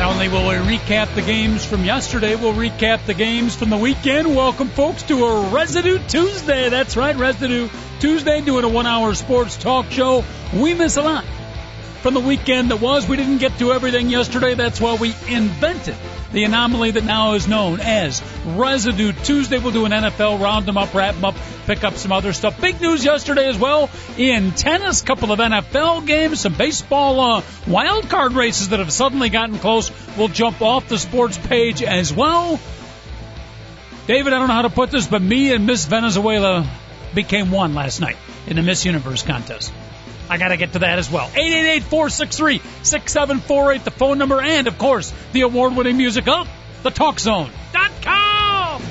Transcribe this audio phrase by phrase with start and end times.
[0.00, 3.76] Not only will we recap the games from yesterday, we'll recap the games from the
[3.76, 4.34] weekend.
[4.34, 6.70] Welcome, folks, to a Residue Tuesday.
[6.70, 7.68] That's right, Residue
[7.98, 10.24] Tuesday, doing a one hour sports talk show.
[10.54, 11.26] We miss a lot
[12.00, 13.06] from the weekend that was.
[13.06, 14.54] We didn't get to everything yesterday.
[14.54, 15.96] That's why we invented
[16.32, 19.58] the anomaly that now is known as Residue Tuesday.
[19.58, 21.34] We'll do an NFL round them up, wrap them up,
[21.66, 22.60] pick up some other stuff.
[22.60, 28.08] Big news yesterday as well in tennis, couple of NFL games, some baseball uh, wild
[28.08, 29.90] card races that have suddenly gotten close.
[30.16, 32.60] We'll jump off the sports page as well.
[34.06, 36.68] David, I don't know how to put this, but me and Miss Venezuela
[37.14, 39.72] became one last night in the Miss Universe contest.
[40.30, 41.28] I got to get to that as well.
[41.30, 46.48] 888-463-6748, the phone number, and of course, the award-winning music of
[46.84, 48.82] the TalkZone.com.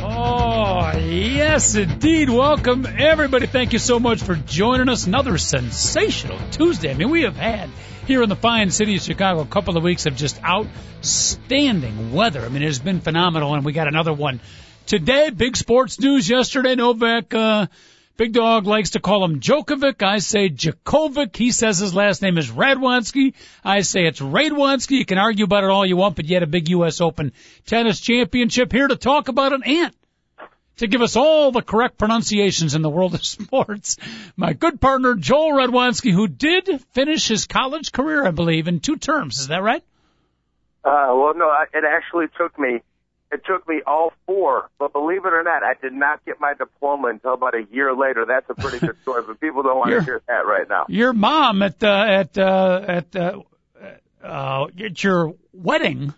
[0.00, 2.28] Oh, yes, indeed.
[2.28, 3.46] Welcome, everybody.
[3.46, 5.06] Thank you so much for joining us.
[5.06, 6.90] Another sensational Tuesday.
[6.90, 7.70] I mean, we have had
[8.08, 12.40] here in the fine city of Chicago, a couple of weeks of just outstanding weather.
[12.40, 14.40] I mean, it has been phenomenal, and we got another one
[14.86, 15.28] today.
[15.28, 16.74] Big sports news yesterday.
[16.74, 17.66] Novak, uh,
[18.16, 20.02] Big Dog likes to call him Djokovic.
[20.02, 21.36] I say Djokovic.
[21.36, 23.34] He says his last name is Radwanski.
[23.62, 24.92] I say it's Radwanski.
[24.92, 27.02] You can argue about it all you want, but yet a big U.S.
[27.02, 27.32] Open
[27.66, 29.94] tennis championship here to talk about an ant
[30.78, 33.96] to give us all the correct pronunciations in the world of sports.
[34.36, 38.96] My good partner, Joel Radwanski, who did finish his college career, I believe, in two
[38.96, 39.38] terms.
[39.38, 39.82] Is that right?
[40.84, 42.80] Uh, well, no, it actually took me,
[43.30, 46.54] it took me all four, but believe it or not, I did not get my
[46.54, 48.24] diploma until about a year later.
[48.24, 50.86] That's a pretty good story, but people don't want to hear that right now.
[50.88, 53.40] Your mom at, uh, at, uh, at, uh,
[54.22, 56.14] uh, at your wedding,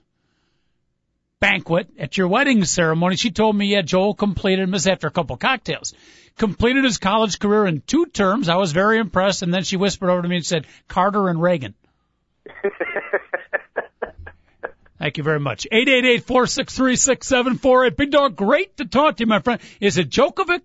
[1.41, 3.17] banquet at your wedding ceremony.
[3.17, 5.95] She told me, yeah, Joel completed this after a couple cocktails.
[6.37, 8.49] Completed his college career in two terms.
[8.49, 9.43] I was very impressed.
[9.43, 11.75] And then she whispered over to me and said, Carter and Reagan.
[14.99, 15.67] Thank you very much.
[15.73, 17.97] Eight eight eight four six three six seven four eight.
[17.97, 19.59] Big dog, great to talk to you, my friend.
[19.81, 20.61] Is it Djokovic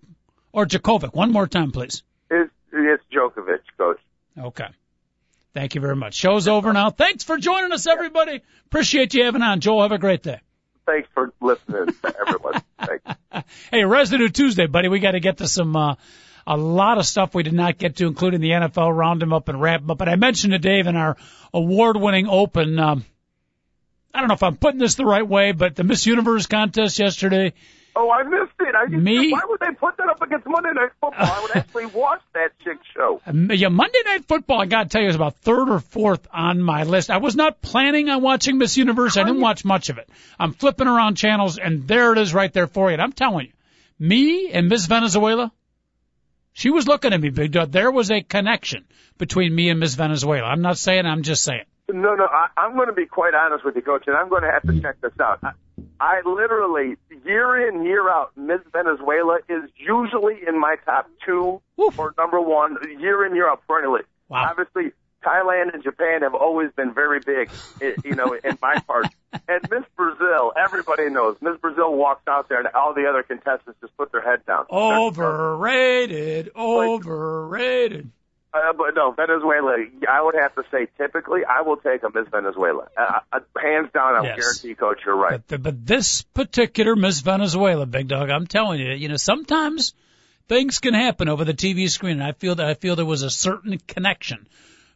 [0.51, 1.13] or Djokovic?
[1.13, 2.03] One more time, please.
[2.29, 3.99] It's, it's Djokovic, coach.
[4.37, 4.67] Okay.
[5.53, 6.15] Thank you very much.
[6.15, 6.89] Show's over now.
[6.89, 8.41] Thanks for joining us, everybody.
[8.65, 9.61] Appreciate you having on.
[9.61, 10.41] Joel, have a great day
[10.85, 12.61] thanks for listening to everyone.
[13.69, 14.87] Hey, Residue Tuesday, buddy.
[14.87, 15.95] We got to get to some, uh,
[16.47, 19.49] a lot of stuff we did not get to, including the NFL round them up
[19.49, 19.97] and wrap them up.
[19.97, 21.17] But I mentioned to Dave in our
[21.53, 23.05] award winning open, um,
[24.13, 26.97] I don't know if I'm putting this the right way, but the Miss Universe contest
[26.97, 27.53] yesterday,
[27.97, 28.75] Oh, I missed it.
[28.75, 29.31] I Me?
[29.31, 31.25] Why would they put that up against Monday Night Football?
[31.25, 33.21] I would actually watch that chick show.
[33.25, 36.27] Um, yeah, Monday Night Football, I got to tell you, is about third or fourth
[36.33, 37.09] on my list.
[37.09, 39.15] I was not planning on watching Miss Universe.
[39.15, 40.09] I didn't watch much of it.
[40.37, 42.93] I'm flipping around channels, and there it is right there for you.
[42.93, 43.53] And I'm telling you,
[43.97, 45.53] me and Miss Venezuela,
[46.51, 47.71] she was looking at me, Big Dog.
[47.71, 48.85] There was a connection
[49.17, 50.47] between me and Miss Venezuela.
[50.47, 51.65] I'm not saying, I'm just saying.
[51.87, 54.41] No, no, I, I'm going to be quite honest with you, Coach, and I'm going
[54.41, 55.39] to have to check this out.
[55.43, 55.51] I,
[55.99, 61.97] I literally, year in, year out, Miss Venezuela is usually in my top two Oof.
[61.99, 64.01] or number one, year in, year out, perennially.
[64.29, 64.49] Wow.
[64.49, 64.93] Obviously,
[65.25, 67.49] Thailand and Japan have always been very big,
[67.81, 69.07] eh, you know, in my part.
[69.47, 71.37] And Miss Brazil, everybody knows.
[71.41, 74.65] Miss Brazil walks out there and all the other contestants just put their head down.
[74.71, 78.11] Overrated, overrated.
[78.55, 79.75] Uh, but no, Venezuela.
[80.09, 82.87] I would have to say, typically, I will take a Miss Venezuela.
[82.95, 84.37] Uh, uh, hands down, I'll Yes.
[84.37, 85.31] guarantee, Coach, you're right.
[85.31, 89.93] But, the, but this particular Miss Venezuela, big dog, I'm telling you, you know, sometimes
[90.47, 93.23] things can happen over the TV screen, and I feel that I feel there was
[93.23, 94.47] a certain connection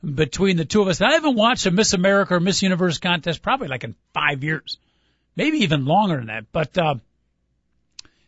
[0.04, 1.02] between the two of us.
[1.02, 4.42] And I haven't watched a Miss America or Miss Universe contest probably like in five
[4.42, 4.78] years,
[5.36, 6.46] maybe even longer than that.
[6.54, 6.96] But uh,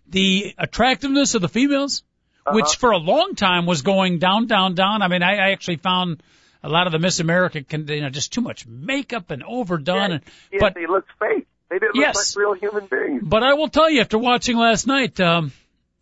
[0.08, 2.04] the attractiveness of the females,
[2.52, 5.02] which for a long time was going down, down, down.
[5.02, 6.24] I mean, I, I actually found
[6.64, 10.12] a lot of the Miss America, can, you know, just too much makeup and overdone.
[10.12, 10.22] and,
[10.52, 11.48] yeah, but they look fake.
[11.70, 12.36] They didn't Yes.
[12.36, 13.24] look like real human beings.
[13.26, 15.52] but I will tell you, after watching last night, um,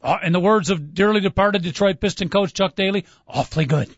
[0.01, 3.95] uh, in the words of dearly departed Detroit Piston coach Chuck Daly, awfully good.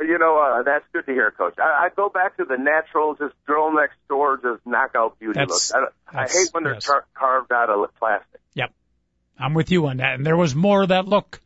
[0.00, 1.58] You know, uh, that's good to hear, Coach.
[1.58, 5.70] I, I go back to the natural, just girl next door, just knockout beauty That's-
[5.72, 5.90] looks.
[6.10, 6.86] I, I hate when they're yes.
[6.86, 8.40] car- carved out of plastic.
[8.54, 8.72] Yep.
[9.40, 10.14] I'm with you on that.
[10.14, 11.40] And there was more of that look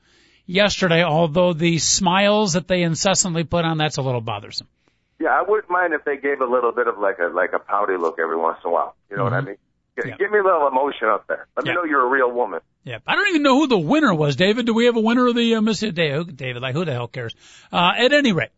[0.46, 4.68] yesterday, although the smiles that they incessantly put on, that's a little bothersome.
[5.20, 7.58] Yeah, I wouldn't mind if they gave a little bit of like a like a
[7.58, 8.96] pouty look every once in a while.
[9.10, 9.56] You know what I mean?
[9.96, 10.16] G- Yeah.
[10.16, 11.46] Give me a little emotion up there.
[11.56, 11.72] Let Yeah.
[11.72, 12.60] me know you're a real woman.
[12.82, 14.66] Yeah, I don't even know who the winner was, David.
[14.66, 16.36] Do we have a winner of the uh, Miss David?
[16.36, 17.34] David, like who the hell cares?
[17.72, 18.50] Uh, at any rate,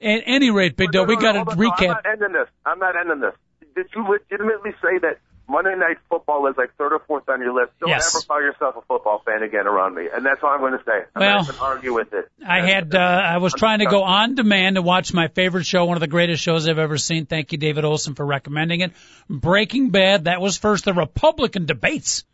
[0.00, 1.38] at any rate, Big No, Dog, we no, got to.
[1.38, 1.86] No, I'm recap.
[1.88, 2.48] not ending this.
[2.66, 3.34] I'm not ending this.
[3.74, 7.52] Did you legitimately say that Monday Night Football is like third or fourth on your
[7.54, 7.72] list?
[7.80, 8.14] Don't Yes.
[8.14, 10.06] ever call yourself a football fan again around me.
[10.12, 11.04] And that's all I'm going to say.
[11.14, 12.28] I'm Well, not going to argue with it.
[12.46, 15.84] I had uh, I was trying to go on demand to watch my favorite show,
[15.84, 17.26] one of the greatest shows I've ever seen.
[17.26, 18.92] Thank you, David Olson, for recommending it.
[19.28, 20.24] Breaking Bad.
[20.24, 20.84] That was first.
[20.86, 22.24] The Republican debates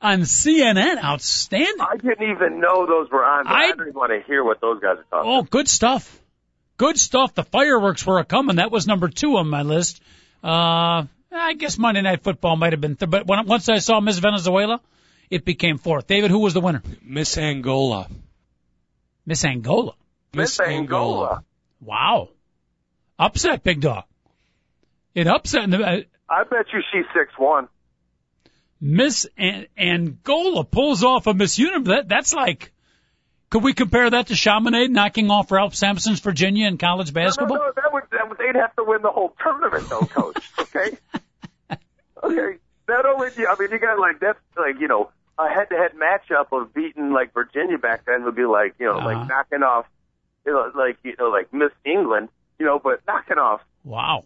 [0.00, 1.02] on CNN.
[1.02, 1.74] Outstanding.
[1.80, 3.46] I didn't even know those were on.
[3.46, 6.20] I, I- don't even want to hear what those guys are talking Oh, good stuff.
[6.76, 7.34] Good stuff.
[7.34, 8.56] The fireworks were a coming.
[8.56, 10.00] That was number two on my list.
[10.42, 11.04] Uh,
[11.34, 14.18] I guess Monday Night Football might have been, th- but when, once I saw Miss
[14.18, 14.80] Venezuela,
[15.30, 16.06] it became fourth.
[16.06, 16.82] David, who was the winner?
[17.02, 18.08] Miss Angola.
[19.26, 19.94] Miss Angola.
[20.32, 21.44] Miss Angola.
[21.80, 22.30] Wow.
[23.18, 24.04] Upset, big dog.
[25.14, 25.70] It upset.
[25.70, 27.68] The, uh, I bet you she's six one.
[28.80, 31.86] Miss An- Angola pulls off a Miss Universe.
[31.86, 32.72] That, that's like,
[33.50, 37.56] could we compare that to Chaminade knocking off Ralph Sampson's Virginia in college basketball?
[37.56, 40.00] No, no, no, that would, that would they'd have to win the whole tournament, though,
[40.00, 40.50] coach.
[40.58, 40.98] Okay.
[42.24, 42.58] okay.
[42.88, 45.92] Not only do you, I mean, you got like that's like you know a head-to-head
[45.94, 49.06] matchup of beating like Virginia back then would be like you know Uh-huh.
[49.18, 49.86] like knocking off
[50.46, 52.28] you know like you know like Miss England,
[52.58, 54.24] you know, but knocking off Wow.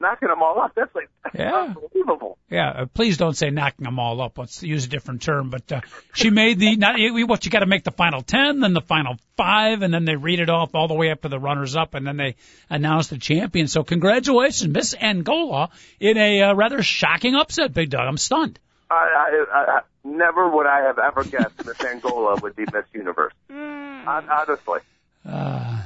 [0.00, 0.72] Knocking them all off.
[0.74, 1.54] That's like that's Yeah.
[1.74, 2.38] unbelievable.
[2.50, 4.36] Yeah, uh, please don't say knocking them all up.
[4.38, 5.50] Let's use a different term.
[5.50, 5.80] But uh,
[6.14, 6.96] she made the not
[7.28, 10.16] what you got to make the final ten, then the final five, and then they
[10.16, 12.36] read it off all the way up to the runners up, and then they
[12.68, 13.68] announce the champion.
[13.68, 15.70] So congratulations, Miss Angola,
[16.00, 18.06] in a uh, rather shocking upset, Big Dog.
[18.08, 18.58] I'm stunned.
[18.90, 22.84] I, I, I, I never would I have ever guessed Miss Angola would be Miss
[22.92, 23.32] Universe.
[23.50, 24.80] Hon- Honestly.
[25.28, 25.82] Uh,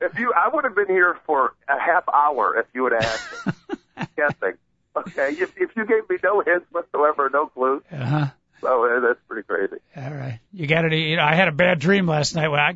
[0.00, 3.02] If you, I would have been here for a half hour if you would have
[3.02, 3.52] asked me.
[4.16, 4.58] guessing.
[4.96, 8.26] Okay, if, if you gave me no hints whatsoever, no clues, uh-huh.
[8.62, 9.76] so uh, that's pretty crazy.
[9.94, 10.94] All right, you got it.
[10.94, 12.48] You know, I had a bad dream last night.
[12.48, 12.74] When I,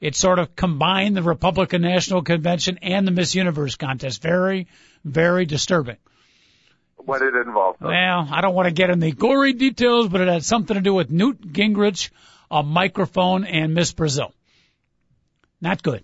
[0.00, 4.20] it sort of combined the Republican National Convention and the Miss Universe contest.
[4.20, 4.66] Very,
[5.04, 5.98] very disturbing.
[6.96, 7.80] What it involved.
[7.80, 10.80] Well, I don't want to get in the gory details, but it had something to
[10.80, 12.10] do with Newt Gingrich,
[12.50, 14.32] a microphone, and Miss Brazil.
[15.60, 16.02] Not good.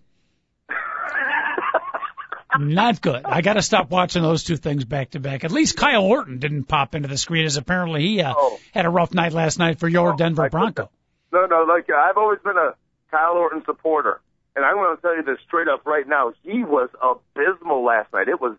[2.58, 3.24] Not good.
[3.24, 5.44] I got to stop watching those two things back to back.
[5.44, 8.58] At least Kyle Orton didn't pop into the screen, as apparently he uh, Oh.
[8.74, 10.90] had a rough night last night for your Oh, Denver Bronco.
[11.32, 12.74] No, no, like I've always been a
[13.10, 14.20] Kyle Orton supporter,
[14.56, 16.32] and I'm going to tell you this straight up right now.
[16.42, 18.28] He was abysmal last night.
[18.28, 18.56] It was,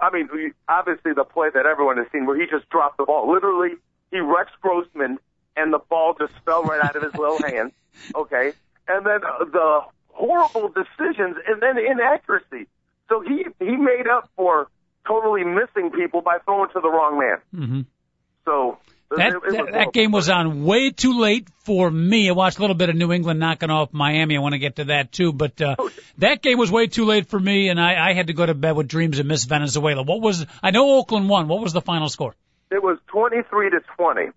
[0.00, 0.28] I mean,
[0.68, 3.32] obviously the play that everyone has seen where he just dropped the ball.
[3.32, 3.70] Literally,
[4.10, 5.18] he Rex Grossman,
[5.56, 7.72] and the ball just fell right out of his little hand.
[8.16, 8.52] Okay,
[8.88, 9.20] and then
[9.52, 12.66] the horrible decisions, and then inaccuracy.
[13.08, 14.68] So he he made up for
[15.06, 17.38] totally missing people by throwing to the wrong man.
[17.54, 17.80] hmm
[18.44, 18.78] So
[19.10, 22.28] That, it- it that, that game was on way too late for me.
[22.28, 24.36] I watched a little bit of New England knocking off Miami.
[24.36, 25.76] I want to get to that too, but uh,
[26.18, 28.54] that game was way too late for me, and I, I had to go to
[28.54, 30.02] bed with dreams of Miss Venezuela.
[30.02, 30.44] What was?
[30.62, 31.46] I know Oakland won.
[31.48, 32.34] What was the final score?
[32.70, 34.22] It was 23 to 20.
[34.22, 34.32] And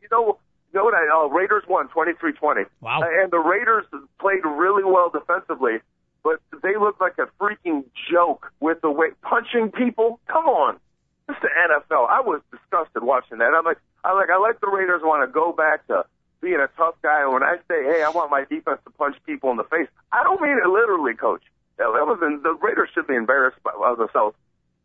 [0.00, 0.38] you know,
[0.72, 0.94] you know what?
[0.94, 2.66] I, uh, Raiders won 23-20.
[2.80, 3.00] Wow.
[3.02, 3.84] Uh, And the Raiders
[4.20, 5.78] played really well defensively,
[6.24, 10.18] but they look like a freaking joke with the way punching people.
[10.26, 10.80] Come on,
[11.28, 12.08] this is the NFL.
[12.08, 13.52] I was disgusted watching that.
[13.54, 16.04] I'm like, I like, I like the Raiders want to go back to
[16.40, 17.22] being a tough guy.
[17.22, 19.88] And when I say, hey, I want my defense to punch people in the face,
[20.12, 21.42] I don't mean it literally, coach.
[21.76, 24.36] That was in, the Raiders should be embarrassed by themselves.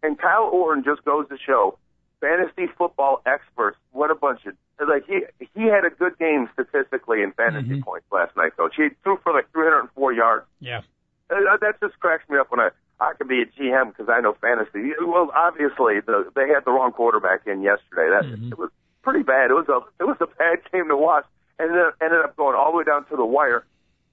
[0.03, 1.77] And Kyle Orton just goes to show
[2.19, 4.53] fantasy football experts what a bunch of
[4.87, 7.81] like he he had a good game statistically in fantasy mm-hmm.
[7.81, 8.73] points last night, coach.
[8.77, 10.45] He threw for like 304 yards.
[10.59, 10.81] Yeah.
[11.29, 12.69] Uh, that just cracks me up when I
[12.99, 14.91] I can be a GM because I know fantasy.
[14.99, 18.09] Well, obviously the they had the wrong quarterback in yesterday.
[18.09, 18.69] That it was
[19.03, 19.51] pretty bad.
[19.51, 21.25] It was a it was a bad game to watch,
[21.59, 23.63] and then ended up going all the way down to the wire.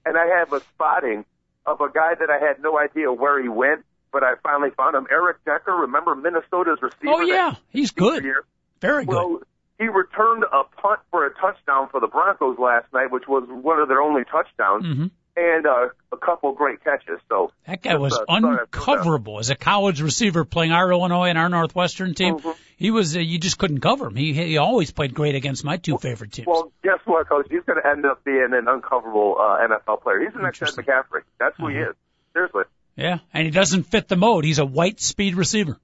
[0.05, 1.25] And I have a spotting
[1.65, 3.83] of a guy that I had no idea where he went,
[4.13, 5.05] but I finally found him.
[5.11, 7.07] Eric Decker, remember Minnesota's receiver?
[7.11, 8.23] Oh yeah, he's good.
[8.23, 8.45] year?
[8.79, 9.43] Very good.
[9.79, 13.79] He returned a punt for a touchdown for the Broncos last night, which was one
[13.79, 15.11] of their only touchdowns, Mhm.
[15.37, 17.19] And uh, a couple great catches.
[17.29, 20.71] So That guy was uh, thought I'd throw that- uncoverable as a college receiver playing
[20.71, 22.39] our Illinois and our Northwestern team.
[22.39, 22.51] Mm-hmm.
[22.77, 24.15] He was uh, you just couldn't cover him.
[24.15, 26.47] He he always played great against my two favorite teams.
[26.47, 27.47] Well, guess what, Coach?
[27.49, 30.21] He's going to end up being an uncoverable uh, NFL player.
[30.21, 31.21] He's the next Ed McCaffrey.
[31.39, 31.91] That's who he Uh-huh.
[31.91, 31.95] is.
[32.33, 32.63] Seriously.
[32.95, 34.43] yeah, and he doesn't fit the mode.
[34.45, 35.77] He's a white speed receiver.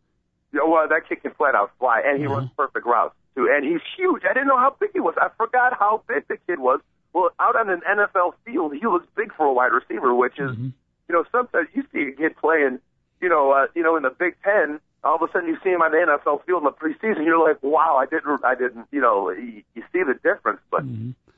[0.51, 2.35] You know, uh, that kid can flat out fly, and he Uh-huh.
[2.35, 3.49] runs perfect routes too.
[3.51, 4.21] And he's huge.
[4.29, 5.15] I didn't know how big he was.
[5.19, 6.79] I forgot how big the kid was.
[7.13, 10.69] Well, out on an NFL field, he looks natural wide receiver, which is, Mm-hmm.
[11.09, 12.79] you know, sometimes you see a kid playing,
[13.21, 14.79] you know, uh, you know, in the Big Ten.
[15.03, 17.25] All of a sudden, you see him on the NFL field in the preseason.
[17.25, 20.83] You're like, wow, I didn't, I didn't, you know, you, you see the difference, but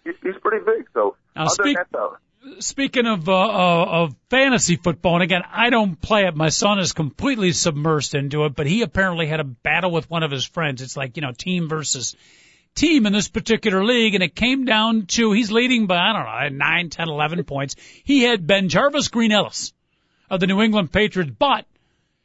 [0.04, 0.88] he's, he's pretty big.
[0.94, 1.42] So Mm-hmm.
[1.44, 2.18] Now, speak- though,
[2.60, 6.36] Speaking of uh, uh, of fantasy football, and again, I don't play it.
[6.36, 10.22] My son is completely submersed into it, but he apparently had a battle with one
[10.22, 10.84] of his friends.
[10.84, 12.16] It's like you know, team versus
[12.76, 16.52] team in this particular league, and it came down to he's leading by I don't
[16.52, 17.76] know nine, ten, eleven points.
[18.04, 19.74] He had BenJarvus Green-Ellis
[20.30, 21.66] of the New England Patriots, but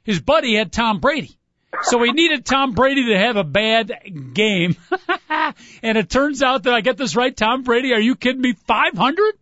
[0.05, 1.37] his buddy had Tom Brady.
[1.83, 3.93] So he needed Tom Brady to have a bad
[4.35, 4.75] game.
[5.83, 8.55] and it turns out that I get this right, Tom Brady, are you kidding me?
[8.55, 9.35] 500?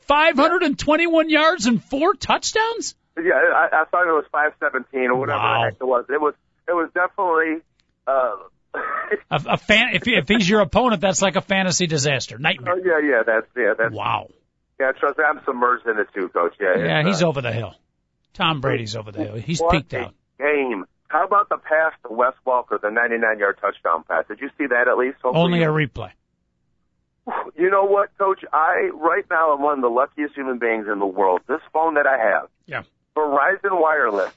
[0.00, 2.96] 521 yards and four touchdowns?
[3.16, 5.58] yeah, I, I thought it was 517 or whatever Wow.
[5.60, 6.04] the heck it was.
[6.08, 6.34] It was,
[6.68, 7.62] it was definitely,
[8.06, 8.36] uh,
[8.74, 12.36] A, a fan, if, if he's your opponent, that's like a fantasy disaster.
[12.38, 12.78] oh Nightmare.
[12.78, 14.28] yeah, yeah, that's, yeah, that's, Wow.
[14.80, 16.54] yeah, trust me, I'm submerged in it too, coach.
[16.60, 17.74] Yeah, Yeah, he's uh, over the hill.
[18.34, 19.34] Tom Brady's over the hill.
[19.34, 20.14] He's peaked out.
[20.38, 20.86] Game.
[21.08, 24.24] How about the pass to Wes Welker, the 99 yard touchdown pass?
[24.28, 25.16] Did you see that at least?
[25.22, 26.10] Hopefully Only a replay.
[27.56, 28.42] You know what, Coach?
[28.52, 31.42] I right now am one of the luckiest human beings in the world.
[31.46, 32.82] This phone that I have, Yeah.
[33.14, 34.32] Verizon Wireless,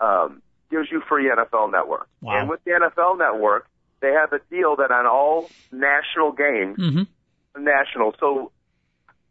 [0.00, 0.42] um,
[0.72, 2.08] gives you free NFL Network.
[2.20, 2.40] Wow.
[2.40, 3.68] And with the NFL Network,
[4.00, 7.64] they have a deal that on all national games, Mm-hmm.
[7.64, 8.14] national.
[8.18, 8.50] So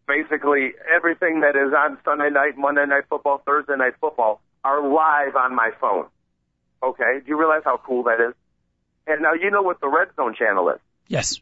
[0.08, 5.36] basically, everything that is on Sunday night, Monday night football, Thursday night football are live
[5.36, 6.06] on my phone.
[6.84, 8.34] Okay, do you realize how cool that is?
[9.08, 10.80] And now you know what the Red Zone channel is.
[11.08, 11.40] Yes.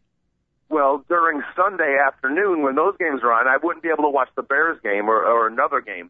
[0.70, 4.30] Well, during Sunday afternoon when those games are on, I wouldn't be able to watch
[4.36, 6.10] the Bears game or, or another game.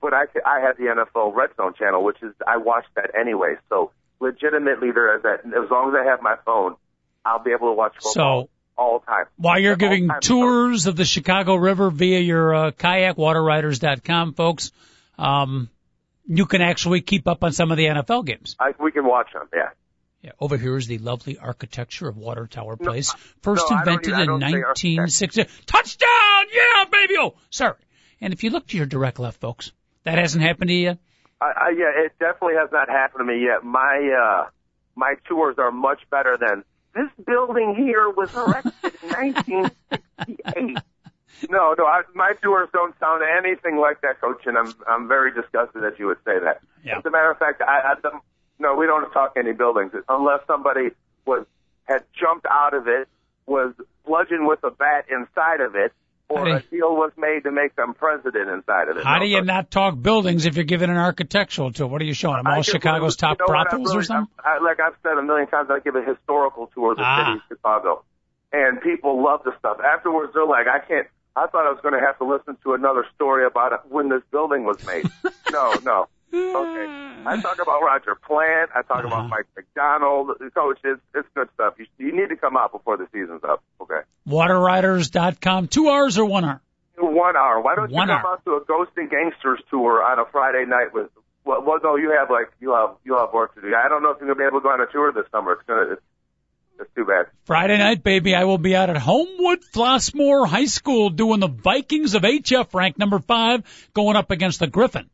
[0.00, 3.56] But I, I have the NFL Red Zone channel, which is I watch that anyway.
[3.68, 3.90] So
[4.20, 5.40] legitimately, there is that.
[5.46, 6.76] As long as I have my phone,
[7.24, 8.12] I'll be able to watch football
[8.46, 9.24] So all the time.
[9.36, 10.20] while you're All giving time.
[10.20, 14.70] tours of the Chicago River via your uh, kayakwateriders.com, folks,
[15.18, 15.68] um,
[16.26, 18.56] you can actually keep up on some of the NFL games.
[18.60, 19.48] I, we can watch them.
[19.54, 19.70] Yeah.
[20.20, 24.28] Yeah, over here is the lovely architecture of Water Tower Place, first no, invented in
[24.28, 25.46] 1960.
[25.66, 26.44] Touchdown!
[26.52, 27.14] Yeah, baby!
[27.18, 27.76] Oh, sorry.
[28.20, 29.70] And if you look to your direct left, folks,
[30.08, 30.98] that hasn't happened to you.
[31.40, 33.62] I, I, yeah, it definitely has not happened to me yet.
[33.62, 34.50] My uh,
[34.96, 40.78] my tours are much better than this building here was erected in 1968.
[41.50, 45.32] No, no, I, my tours don't sound anything like that, Coach, and I'm I'm very
[45.32, 46.60] disgusted that you would say that.
[46.82, 46.98] Yeah.
[46.98, 48.10] As a matter of fact, I, I the,
[48.58, 50.88] no, we don't talk any buildings unless somebody
[51.26, 51.46] was
[51.84, 53.08] had jumped out of it,
[53.46, 53.74] was
[54.04, 55.92] bludgeoned with a bat inside of it,
[56.28, 59.04] or a deal was made to make them president inside of it.
[59.04, 61.86] How No, do you not talk buildings if you're giving an architectural tour?
[61.86, 62.46] What are you showing them?
[62.46, 64.34] All Chicago's you top know brothels really- or something?
[64.44, 67.24] I, like I've said a million times, I give a historical tour of the Ah.
[67.24, 68.04] city of Chicago,
[68.52, 69.78] and people love the stuff.
[69.80, 71.06] Afterwards, they're like, "I can't."
[71.36, 74.22] I thought I was going to have to listen to another story about when this
[74.32, 75.04] building was made.
[75.52, 76.08] no, no.
[76.32, 76.86] Okay.
[77.26, 78.70] I talk about Roger Plant.
[78.74, 79.06] I talk Uh-huh.
[79.08, 80.30] about Mike McDonald.
[80.54, 81.74] Coach, it's, it's good stuff.
[81.78, 83.62] You, you need to come out before the season's up.
[83.80, 84.00] Okay.
[84.28, 85.68] Wateriders.com.
[85.68, 86.60] Two hours or one hour?
[86.98, 87.60] One hour.
[87.60, 88.32] Why don't you One come hour.
[88.32, 91.08] out to a Ghost and Gangsters tour on a Friday night with?
[91.44, 93.72] Well, well, no, you have like you have you have work to do.
[93.74, 95.52] I don't know if you're gonna be able to go on a tour this summer.
[95.52, 95.92] It's gonna.
[95.92, 96.02] It's,
[96.80, 97.26] it's too bad.
[97.44, 102.14] Friday night, baby, I will be out at Homewood Flossmoor High School doing the Vikings
[102.14, 103.62] of HF, ranked number five,
[103.94, 105.08] going up against the Griffin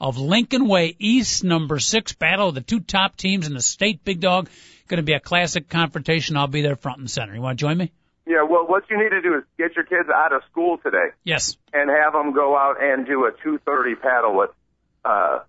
[0.00, 4.04] of Lincoln Way East, number six, battle of the two top teams in the state,
[4.04, 4.48] big dog.
[4.86, 6.36] Going to be a classic confrontation.
[6.36, 7.34] I'll be there front and center.
[7.34, 7.92] You want to join me?
[8.26, 8.42] Yeah.
[8.42, 11.56] Well, what you need to do is get your kids out of school today Yes.
[11.72, 14.50] and have them go out and do a 2:30 paddle with,
[15.04, 15.40] uh,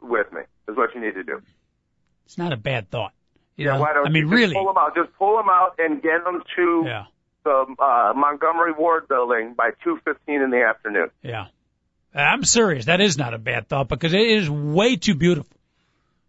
[0.00, 0.40] with me.
[0.68, 1.42] Is what you need to do.
[2.24, 3.12] It's not a bad thought.
[3.56, 3.74] You Yeah.
[3.74, 3.80] know?
[3.82, 4.54] Why don't I mean, really.
[4.54, 4.94] pull them out?
[4.94, 7.04] Just pull them out and get them to Yeah.
[7.44, 11.10] the uh, Montgomery Ward building by 2:15 in the afternoon.
[11.22, 11.46] Yeah.
[12.14, 12.86] I'm serious.
[12.86, 15.50] That is not a bad thought because it is way too beautiful.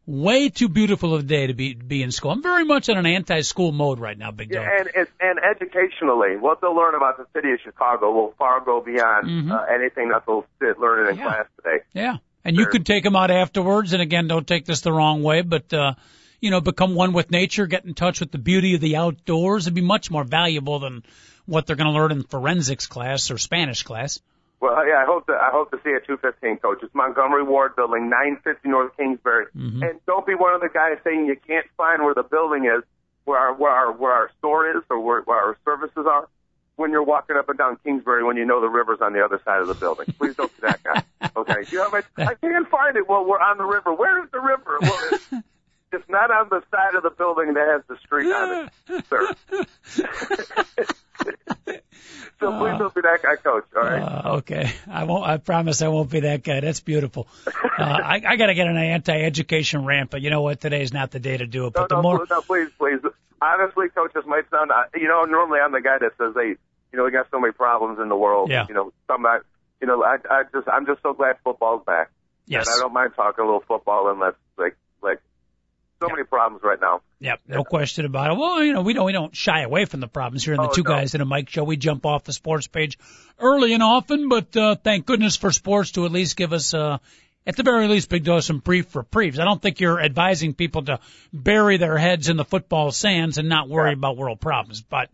[0.06, 2.32] Way too beautiful of a day to be be in school.
[2.32, 4.64] I'm very much in an anti-school mode right now, big dog.
[4.64, 8.62] Yeah, and it's and educationally, what they'll learn about the city of Chicago will far
[8.62, 9.52] go beyond Mhm.
[9.52, 11.26] uh, anything that they'll sit learning in Yeah.
[11.26, 11.84] class today.
[11.94, 12.18] Yeah.
[12.46, 13.92] And you could take them out afterwards.
[13.92, 15.96] And again, don't take this the wrong way, but, uh,
[16.40, 19.66] you know, become one with nature, get in touch with the beauty of the outdoors.
[19.68, 21.04] It'd be much more valuable than
[21.46, 24.22] what they're going to learn in forensics class or Spanish class.
[24.60, 26.80] Well, yeah, I hope to I hope to see a 215 coach.
[26.82, 29.46] It's Montgomery Ward Building, 950 North Kingsbury.
[29.56, 29.88] Mhm.
[29.88, 32.84] And don't be one of the guys saying you can't find where the building is,
[33.26, 36.28] where our where our where our store is, or where, where our services are.
[36.76, 39.40] When you're walking up and down Kingsbury, when you know the river's on the other
[39.44, 41.04] side of the building, please don't be that guy.
[41.36, 43.08] Okay, you know, I, I can't find it.
[43.08, 43.94] Well, we're on the river.
[43.94, 44.78] Where is the river?
[44.82, 45.26] Well, it's,
[45.92, 49.36] it's not on the side of the building that has the street on it, sir.
[52.40, 53.66] so please don't be that guy, coach.
[53.76, 54.02] All right.
[54.02, 55.26] Uh, okay, I won't.
[55.26, 56.60] I promise I won't be that guy.
[56.60, 57.28] That's beautiful.
[57.46, 57.52] Uh,
[57.84, 60.60] I, I got to get an anti-education rant, but you know what?
[60.62, 61.76] Today is not the day to do it.
[61.76, 63.00] No, But the no, more, no, please, please.
[63.42, 64.72] Honestly, coach, this might sound.
[64.72, 66.56] uh, You know, normally I'm the guy that says, "Hey,
[66.92, 68.50] you know, we got so many problems in the world.
[68.50, 68.66] Yeah.
[68.68, 69.26] You know, some.
[69.26, 69.40] I,
[69.82, 72.10] you know, I, I just, I'm just so glad football's back.
[72.48, 74.34] yes, And I don't mind talking a little football unless,
[76.00, 76.14] so Yeah.
[76.14, 77.02] many problems right now.
[77.20, 78.38] Yep, no question about it.
[78.38, 80.70] Well, you know, we don't we don't shy away from the problems here in the
[80.70, 80.90] Oh, two no.
[80.90, 81.64] guys in a mic show.
[81.64, 82.98] We jump off the sports page
[83.40, 86.98] early and often, but uh, thank goodness for sports to at least give us uh
[87.46, 89.40] at the very least big dose some brief reprieves.
[89.40, 91.00] I don't think you're advising people to
[91.32, 93.98] bury their heads in the football sands and not worry Yeah.
[93.98, 95.10] about world problems, but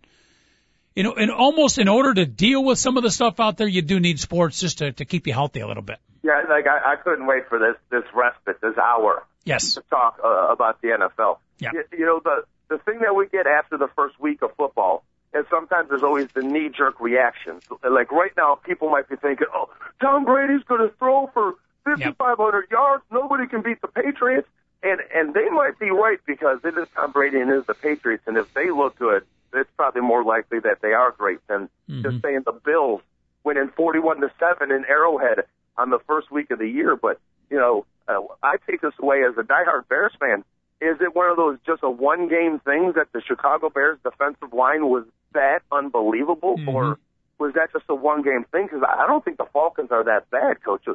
[0.95, 3.67] you know, and almost in order to deal with some of the stuff out there,
[3.67, 5.97] you do need sports just to, to keep you healthy a little bit.
[6.23, 9.73] Yeah, like I, I couldn't wait for this, this respite, this hour Yes.
[9.75, 11.37] to talk uh, about the NFL.
[11.59, 11.71] Yeah.
[11.73, 15.03] You, you know, the the thing that we get after the first week of football
[15.33, 17.59] is sometimes there's always the knee jerk reaction.
[17.83, 19.69] Like right now, people might be thinking, "Oh,
[20.01, 23.03] Tom Brady's going to throw for 5,500 yards.
[23.11, 24.47] Nobody can beat the Patriots."
[24.81, 27.73] And and they might be right because it is Tom Brady and it is the
[27.73, 29.23] Patriots, and if they look good,
[29.53, 31.69] it's probably more likely that they are great than
[32.01, 33.01] just saying the Bills
[33.43, 35.45] winning 41 to seven in Arrowhead
[35.77, 36.95] on the first week of the year.
[36.95, 37.19] But
[37.49, 40.43] you know, uh, I take this away as a diehard Bears fan.
[40.81, 44.51] Is it one of those just a one game things that the Chicago Bears defensive
[44.53, 46.99] line was that unbelievable, or
[47.39, 48.65] was that just a one game thing?
[48.65, 50.85] Because I don't think the Falcons are that bad, Coach.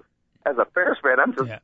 [0.46, 1.58] As a Bears fan, I'm just Yeah.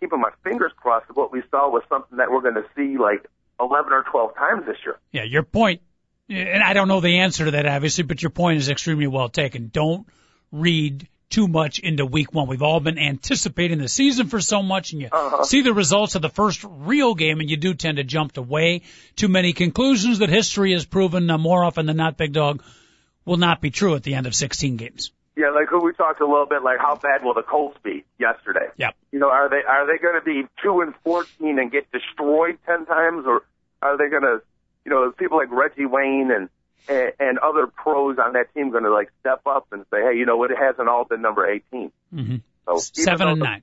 [0.00, 2.98] keeping my fingers crossed that what we saw was something that we're going to see
[2.98, 3.26] like
[3.60, 4.98] 11 or 12 times this year.
[5.12, 5.80] Yeah, your point,
[6.28, 9.28] and I don't know the answer to that obviously, but your point is extremely well
[9.28, 9.70] taken.
[9.72, 10.06] Don't
[10.52, 12.48] read too much into week one.
[12.48, 15.08] We've all been anticipating the season for so much and you
[15.44, 18.42] see the results of the first real game and you do tend to jump to
[18.42, 18.82] way
[19.16, 22.62] too many conclusions that history has proven uh, more often than not, big dog,
[23.24, 25.12] will not be true at the end of 16 games.
[25.36, 28.66] Yeah, like we talked a little bit, like how bad will the Colts be yesterday?
[28.76, 28.96] Yep.
[29.12, 32.58] You know, are they are they going to be two and fourteen and get destroyed
[32.66, 33.44] ten times, or
[33.80, 34.42] are they going to,
[34.84, 36.48] you know, people like Reggie Wayne and
[36.88, 40.16] and, and other pros on that team going to like step up and say, hey,
[40.18, 42.36] you know what, it hasn't all been number 18 Mm-hmm.
[42.66, 43.62] So Seven and the- nine.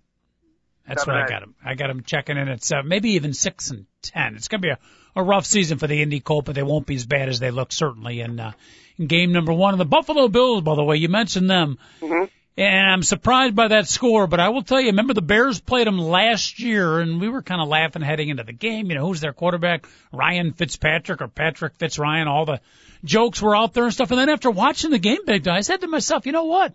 [0.88, 1.56] That's what I got him.
[1.66, 4.36] I got him checking in at seven, maybe even six and ten.
[4.36, 4.78] It's going to be a,
[5.16, 7.50] a rough season for the Indy Colt, but they won't be as bad as they
[7.50, 8.52] look certainly in, uh,
[9.00, 9.74] in game number one.
[9.74, 11.80] And the Buffalo Bills, by the way, you mentioned them.
[12.02, 12.30] Mhm.
[12.58, 15.88] And I'm surprised by that score, but I will tell you, remember the Bears played
[15.88, 18.88] them last year and we were kind of laughing heading into the game.
[18.90, 19.88] You know, who's their quarterback?
[20.14, 22.28] Ryan Fitzpatrick or Patrick Fitzryan.
[22.28, 22.62] All the
[23.06, 24.12] jokes were out there and stuff.
[24.12, 26.74] And then after watching the game, Big Guy, I said to myself, you know what?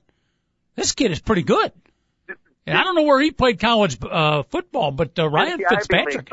[0.76, 1.72] This kid is pretty good.
[2.66, 5.96] And I don't know where he played college uh, football, but uh, Ryan It's the
[5.96, 6.28] Ivy Fitzpatrick.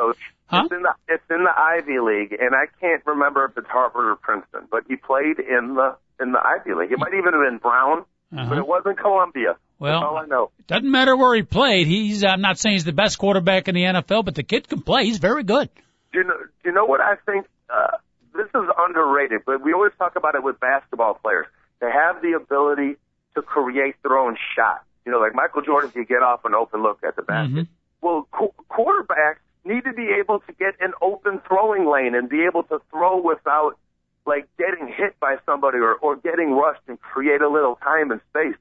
[0.50, 0.62] Huh?
[0.64, 4.06] It's in the it's in the Ivy League, and I can't remember if it's Harvard
[4.12, 6.92] or Princeton, but he played in the in the Ivy League.
[6.92, 8.56] It might even have been Brown, but Uh-huh.
[8.56, 9.58] it wasn't Columbia.
[9.80, 10.52] Well, That's all I know.
[10.60, 11.88] It Doesn't matter where he played.
[11.88, 14.82] He's I'm not saying he's the best quarterback in the NFL, but the kid can
[14.82, 15.04] play.
[15.06, 15.70] He's very good.
[16.14, 17.46] Do you know, do you know what I think?
[17.70, 17.98] Uh,
[18.38, 21.48] this is underrated, but we always talk about it with basketball players.
[21.82, 22.96] They have the ability
[23.36, 24.84] to create their own shot.
[25.06, 27.66] You know, like Michael Jordan can get off an open look at the basket.
[27.66, 27.68] Mhm.
[28.02, 32.46] Well, qu- quarterbacks need to be able to get an open throwing lane and be
[32.46, 33.78] able to throw without
[34.26, 38.20] like getting hit by somebody or, or getting rushed and create a little time and
[38.30, 38.58] space.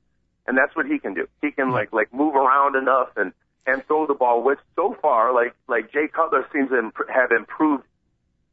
[0.47, 1.27] And that's what he can do.
[1.43, 3.33] He can like like move around enough and
[3.67, 4.43] and throw the ball.
[4.43, 7.83] Which so far, like like Jay Cutler seems to imp- have improved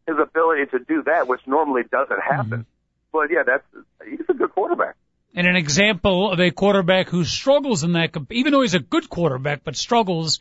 [0.07, 2.65] his ability to do that, which normally doesn't happen.
[3.11, 3.63] But yeah, that's
[4.07, 4.95] he's a good quarterback.
[5.35, 9.09] And an example of a quarterback who struggles in that, even though he's a good
[9.09, 10.39] quarterback, but struggles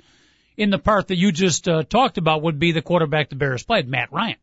[0.57, 3.63] in the part that you just uh, talked about would be the quarterback the Bears
[3.63, 4.37] played, Matt Ryan,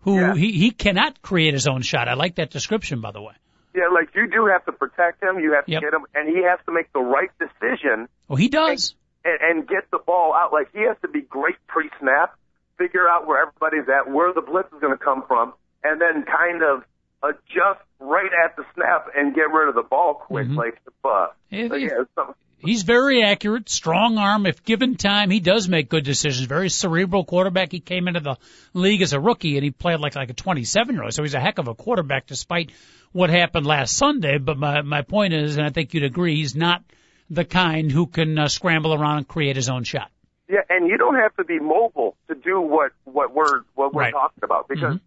[0.00, 0.34] who Yeah.
[0.34, 2.08] he, he cannot create his own shot.
[2.08, 3.34] I like that description, by the way.
[3.74, 5.40] Yeah, like you do have to protect him.
[5.40, 5.82] You have to Yep.
[5.82, 8.94] get him, and he has to make the right decision Well, he does.
[9.24, 10.52] and, and get the ball out.
[10.52, 12.34] Like he has to be great pre-snap,
[12.78, 16.24] figure out where everybody's at, where the blitz is going to come from, and then
[16.24, 16.84] kind of
[17.22, 20.48] adjust right at the snap and get rid of the ball quick.
[20.48, 20.56] Mhm.
[20.56, 24.46] Like, uh, yeah, some, He's very accurate, strong arm.
[24.46, 26.46] If given time, he does make good decisions.
[26.46, 27.72] Very cerebral quarterback.
[27.72, 28.36] He came into the
[28.72, 31.12] league as a rookie and he played like like a 27 year old.
[31.12, 32.70] So he's a heck of a quarterback despite
[33.10, 34.38] what happened last Sunday.
[34.38, 36.84] But my my point is, and I think you'd agree, he's not
[37.28, 40.10] the kind who can uh, scramble around and create his own shot.
[40.52, 44.02] Yeah, and you don't have to be mobile to do what what we're what we're
[44.02, 44.12] Right.
[44.12, 44.98] talking about because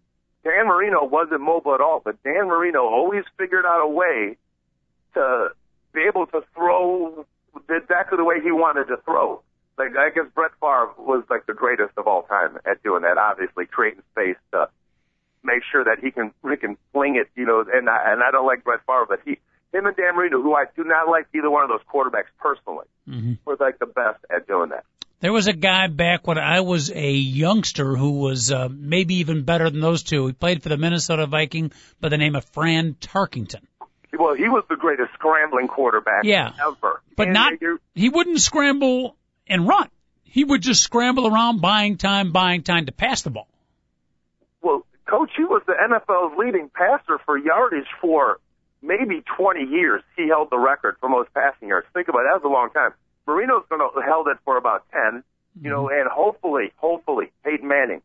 [0.42, 4.36] Dan Marino wasn't mobile at all, but Dan Marino always figured out a way
[5.14, 5.48] to
[5.94, 7.24] be able to throw
[7.70, 9.40] exactly the way he wanted to throw.
[9.78, 13.16] Like I guess Brett Favre was like the greatest of all time at doing that.
[13.16, 14.68] Obviously, creating space to
[15.44, 17.28] make sure that he can he can fling it.
[17.36, 19.38] You know, and I, and I don't like Brett Favre, but he
[19.72, 22.86] him and Dan Marino, who I do not like either one of those quarterbacks personally,
[23.08, 23.34] Mm-hmm.
[23.44, 24.84] were like the best at doing that.
[25.26, 29.42] There was a guy back when I was a youngster who was uh, maybe even
[29.42, 30.28] better than those two.
[30.28, 33.62] He played for the Minnesota Viking by the name of Fran Tarkenton.
[34.16, 36.52] Well, he was the greatest scrambling quarterback Yeah.
[36.64, 37.02] ever.
[37.16, 37.54] But And not
[37.92, 39.16] he wouldn't scramble
[39.48, 39.88] and run.
[40.22, 43.48] He would just scramble around buying time, buying time to pass the ball.
[44.62, 48.38] Well, coach, he was the NFL's leading passer for yardage for
[48.80, 50.04] maybe 20 years.
[50.16, 51.88] He held the record for most passing yards.
[51.94, 52.28] Think about it.
[52.32, 52.92] That was a long time.
[53.26, 55.22] Marino's going to held it for about 10,
[55.60, 58.02] you know, and hopefully, hopefully, Peyton Manning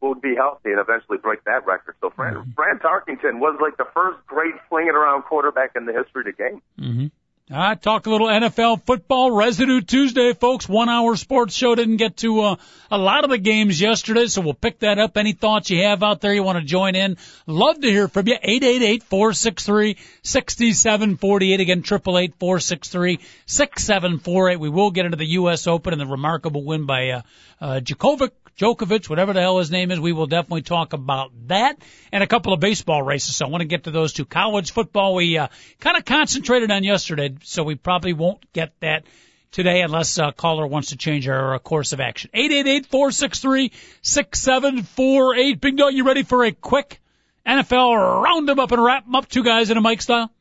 [0.00, 1.96] will be healthy and eventually break that record.
[2.00, 6.20] So Fran, Fran Tarkenton was like the first great slinging around quarterback in the history
[6.20, 6.62] of the game.
[6.78, 7.06] Mm-hmm.
[7.50, 9.30] Right, talk a little NFL football.
[9.30, 10.68] Residue Tuesday, folks.
[10.68, 12.56] One hour sports show didn't get to uh,
[12.90, 15.16] a lot of the games yesterday, so we'll pick that up.
[15.16, 17.16] Any thoughts you have out there you want to join in?
[17.46, 18.36] Love to hear from you.
[18.42, 21.60] Eight eight eight four six three sixty seven forty eight.
[21.60, 24.60] Again, triple eight four six three six seven four eight.
[24.60, 25.66] We will get into the U.S.
[25.66, 27.22] Open and the remarkable win by uh,
[27.62, 28.32] uh, Djokovic.
[28.58, 32.26] Djokovic, whatever the hell his name is, we will definitely talk about that and a
[32.26, 33.36] couple of baseball races.
[33.36, 34.24] So I want to get to those two.
[34.24, 35.46] College football, we uh,
[35.78, 39.04] kind of concentrated on yesterday, so we probably won't get that
[39.52, 42.30] today unless a caller wants to change our uh, course of action.
[42.34, 43.70] Eight eight eight four six three
[44.02, 45.60] six seven four eight.
[45.60, 47.00] Big Dog, you ready for a quick
[47.46, 49.28] NFL round up and wrap up?
[49.28, 50.32] Two guys in a mic style.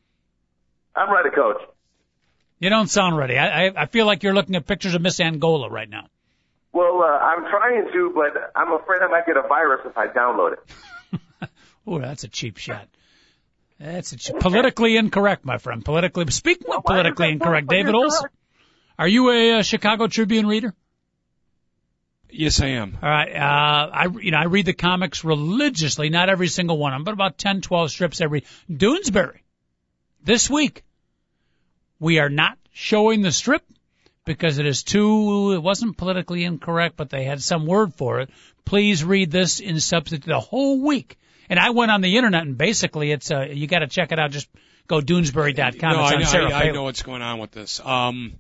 [0.96, 1.62] I'm ready, coach.
[2.60, 3.38] You don't sound ready.
[3.38, 6.08] I, I I feel like you're looking at pictures of Miss Angola right now.
[6.78, 10.08] Well, uh, I'm trying to, but I'm afraid I might get a virus if I
[10.08, 11.50] download it.
[11.90, 12.90] Oh, that's a cheap shot.
[13.80, 15.86] That's a cheap, politically incorrect, my friend.
[15.86, 16.30] Politically.
[16.32, 18.30] Speaking of why is politically incorrect, David Olson,
[19.00, 20.76] are you a, uh Chicago Tribune reader?
[22.30, 22.98] Yes, I am.
[23.02, 23.34] All right.
[23.34, 27.06] Uh, I, you know, I read the comics religiously, not every single one of them,
[27.06, 28.44] but about 10, 12 strips every.
[28.70, 29.40] Doonesbury.
[30.26, 30.84] This week,
[32.00, 33.64] we are not showing the strip
[34.28, 38.30] because it is too, it wasn't politically incorrect, but they had some word for it.
[38.66, 41.18] Please read this in substitute the whole week.
[41.50, 44.30] And I went on the internet and basically it's, uh, you gotta check it out.
[44.30, 44.50] Just
[44.88, 45.94] go Doonesbury.com.
[45.94, 47.80] no, I know, I, I know what's going on with this.
[47.80, 48.34] Um,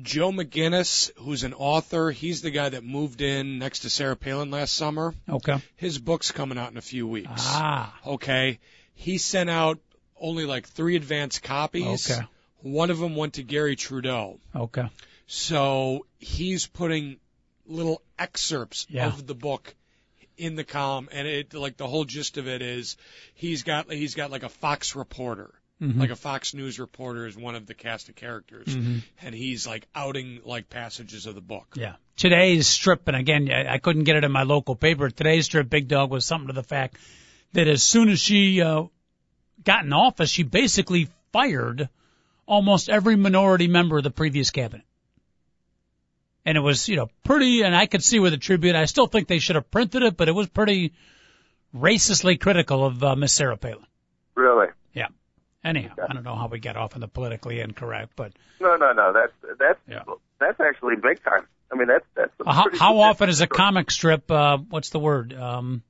[0.00, 4.50] Joe McGinniss, who's an author, he's the guy that moved in next to Sarah Palin
[4.50, 5.14] last summer.
[5.28, 5.58] Okay.
[5.76, 7.30] His book's coming out in a few weeks.
[7.36, 7.94] Ah.
[8.06, 8.58] Okay.
[8.94, 9.78] He sent out
[10.18, 12.10] only like three advance copies.
[12.10, 12.22] Okay.
[12.62, 14.38] One of them went to Garry Trudeau.
[14.54, 14.88] Okay.
[15.26, 17.16] So he's putting
[17.66, 19.06] little excerpts Yeah.
[19.06, 19.74] of the book
[20.36, 22.96] in the column, and it like the whole gist of it is
[23.34, 26.00] he's got he's got like a Fox reporter, Mm-hmm.
[26.00, 29.86] like a Fox News reporter is one of the cast of characters, and he's like
[29.94, 31.74] outing like passages of the book.
[31.76, 31.96] Yeah.
[32.16, 35.10] Today's strip, and again, I, I couldn't get it in my local paper.
[35.10, 36.98] Today's strip, Big Dog, was something to the fact
[37.54, 38.84] that as soon as she uh,
[39.64, 41.88] got in office, she basically fired
[42.46, 44.84] almost every minority member of the previous cabinet.
[46.44, 49.06] And it was, you know, pretty, and I could see with the Tribune, I still
[49.06, 50.92] think they should have printed it, but it was pretty
[51.74, 53.86] racistly critical of uh, Miss Sarah Palin.
[54.34, 54.68] Really?
[54.92, 55.08] Yeah.
[55.64, 58.92] Anyhow, I don't know how we get off on the politically incorrect, but No, no,
[58.92, 59.12] no.
[59.12, 60.02] That's that's Yeah.
[60.40, 61.46] that's actually big time.
[61.72, 62.32] I mean, that's that's.
[62.44, 65.32] How, how often is a comic strip, uh, what's the word?
[65.32, 65.82] Um,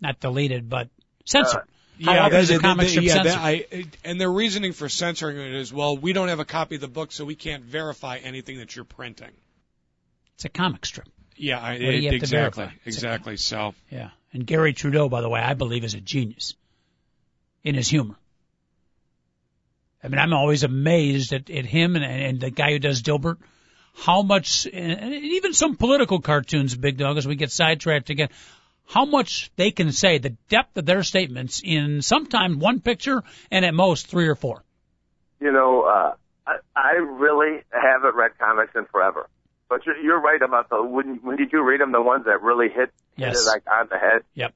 [0.00, 0.90] not deleted, but
[1.24, 1.62] censored.
[1.62, 1.66] how
[1.98, 5.54] Yeah, a that- comic that- strip yeah, that, I, and their reasoning for censoring it
[5.54, 8.58] is, well, we don't have a copy of the book, so we can't verify anything
[8.58, 9.30] that you're printing.
[10.34, 11.08] it's a comic strip.
[11.36, 13.36] Yeah, I, What do you have to exactly, exactly.
[13.36, 14.10] So, Yeah.
[14.32, 16.54] And Garry Trudeau, by the way, I believe is a genius
[17.62, 18.16] in his humor.
[20.02, 23.38] I mean, I'm always amazed at, at him and, and the guy who does Dilbert,
[23.96, 28.28] how much, and and even some political cartoons, Big Dog, as we get sidetracked again,
[28.86, 33.64] how much they can say, the depth of their statements in sometimes one picture and
[33.64, 34.62] at most three or four.
[35.40, 36.14] You know, uh,
[36.46, 39.28] I, I really haven't read comics in forever.
[39.68, 41.90] But you're, you're right about the when when did you read them?
[41.90, 43.46] The ones that really hit, hit Yes.
[43.46, 44.22] it like on the head.
[44.34, 44.54] Yep.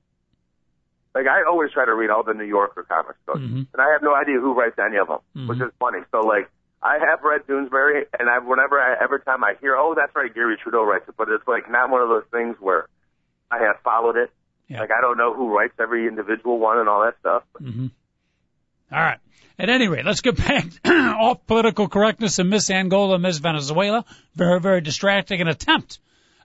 [1.14, 3.66] Like I always try to read all the New Yorker comics, books, Mhm.
[3.72, 6.00] and I have no idea who writes any of them, which is funny.
[6.12, 6.48] So like,
[6.82, 10.32] I have read Doonesbury, and I whenever I, every time I hear, oh, that's right,
[10.32, 12.86] Garry Trudeau writes it, but it's like not one of those things where
[13.50, 14.30] I have followed it.
[14.68, 14.80] Yeah.
[14.80, 17.42] Like I don't know who writes every individual one and all that stuff.
[18.92, 19.18] All right.
[19.58, 24.04] At any rate, let's get back off political correctness and Miss Angola, Miss Venezuela.
[24.34, 25.40] Very, very distracting.
[25.40, 25.98] An attempt.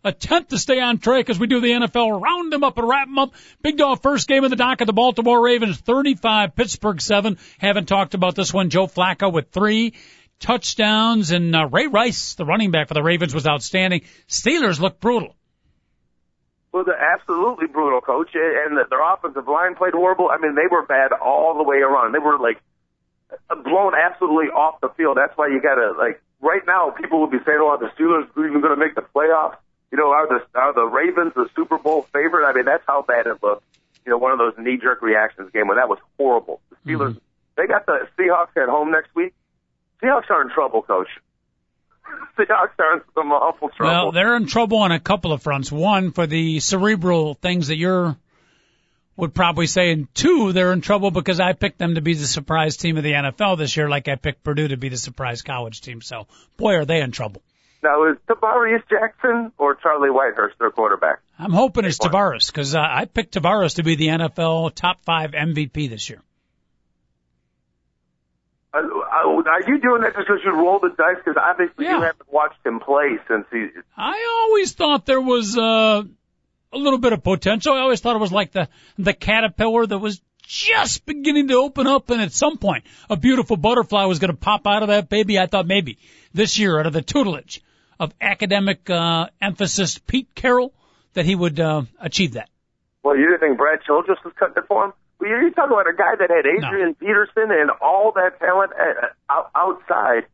[0.06, 2.20] Attempt to stay on track as we do the NFL.
[2.22, 3.34] Round them up and wrap them up.
[3.62, 7.38] Big dog first game of the dock of the Baltimore Ravens, 35, Pittsburgh 7.
[7.60, 8.70] Haven't talked about this one.
[8.70, 9.94] Joe Flacco with three
[10.40, 14.02] touchdowns and uh, Ray Rice, the running back for the Ravens, was outstanding.
[14.28, 15.36] Steelers look brutal.
[16.74, 20.30] Well, they're absolutely brutal, coach, and their offensive line played horrible.
[20.30, 22.14] I mean, they were bad all the way around.
[22.14, 22.60] They were like,
[23.64, 25.18] blown absolutely off the field.
[25.18, 26.92] That's why you got to like right now.
[26.92, 29.58] People will be saying, "Oh, are the Steelers are even going to make the playoffs?"
[29.92, 32.48] You know, are the are the Ravens the Super Bowl favorite?
[32.48, 33.64] I mean, that's how bad it looked.
[34.06, 36.60] You know, one of those knee jerk reactions game when that was horrible.
[36.70, 37.20] The Steelers, mm-hmm.
[37.56, 39.34] they got the Seahawks at home next week.
[40.02, 41.08] Seahawks are in trouble, coach.
[42.38, 43.94] Seahawks are in some awful trouble.
[43.94, 45.72] Well, they're in trouble on a couple of fronts.
[45.72, 48.18] One, for the cerebral things that you're
[49.16, 52.26] would probably say, and two, they're in trouble because I picked them to be the
[52.26, 55.44] surprise team of the NFL this year, like I picked Purdue to be the surprise
[55.44, 56.02] college team.
[56.02, 57.44] So, boy, are they in trouble.
[57.84, 61.20] Now, is Tarvaris Jackson or Charlie Whitehurst their quarterback?
[61.38, 65.32] I'm hoping it's Tarvaris because uh, I picked Tarvaris to be the NFL top five
[65.32, 66.22] MVP this year.
[68.74, 71.18] Uh, uh, are you doing that just because you roll the dice?
[71.24, 71.98] Because obviously yeah.
[71.98, 73.68] you haven't watched him play since he.
[73.98, 76.04] I always thought there was uh,
[76.72, 77.74] a little bit of potential.
[77.74, 81.88] I always thought it was like the the caterpillar that was just beginning to open
[81.88, 85.10] up, and at some point, a beautiful butterfly was going to pop out of that
[85.10, 85.40] baby.
[85.40, 85.98] I thought maybe
[86.34, 87.62] this year, out of the tutelage
[88.00, 90.74] of academic uh, emphasis Pete Carroll,
[91.14, 92.50] that he would uh, achieve that.
[93.04, 94.94] Well, you didn't think Brad Childress was cutting it for him?
[95.24, 97.08] Well, you're talking about a guy that had Adrian no.
[97.08, 100.28] Peterson and all that talent uh, outside,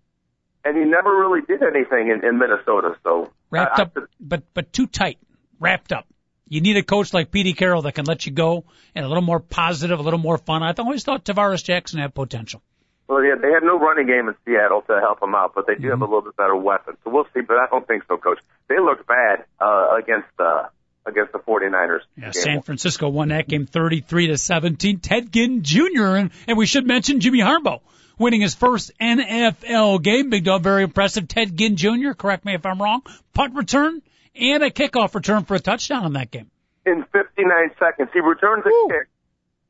[0.66, 2.96] and he never really did anything in, in Minnesota.
[3.04, 5.20] So wrapped I, up, I, but but too tight,
[5.60, 6.08] wrapped up.
[6.48, 9.22] You need a coach like Petey Carroll that can let you go and a little
[9.22, 10.64] more positive, a little more fun.
[10.64, 12.64] I always thought Tarvaris Jackson had potential.
[13.08, 15.76] Well, yeah, they had no running game in Seattle to help them out, but they
[15.76, 15.90] do mm-hmm.
[15.92, 16.98] have a little bit better weapon.
[17.04, 18.40] So we'll see, but I don't think so, Coach.
[18.68, 20.70] They looked bad uh, against uh,
[21.10, 22.02] against the 49ers.
[22.16, 25.00] Yeah, San Francisco won that game 33 to 17.
[25.00, 26.16] Ted Ginn Jr.
[26.16, 27.82] and, and we should mention Jimmy Harbaugh
[28.20, 30.30] winning his first NFL game.
[30.30, 31.28] Big dog, very impressive.
[31.28, 32.12] Ted Ginn Jr.
[32.12, 33.02] Correct me if I'm wrong.
[33.34, 34.02] Punt return
[34.36, 36.52] and a kickoff return for a touchdown in that game.
[36.86, 38.88] In 59 seconds, he returns a Ooh.
[38.90, 39.08] kick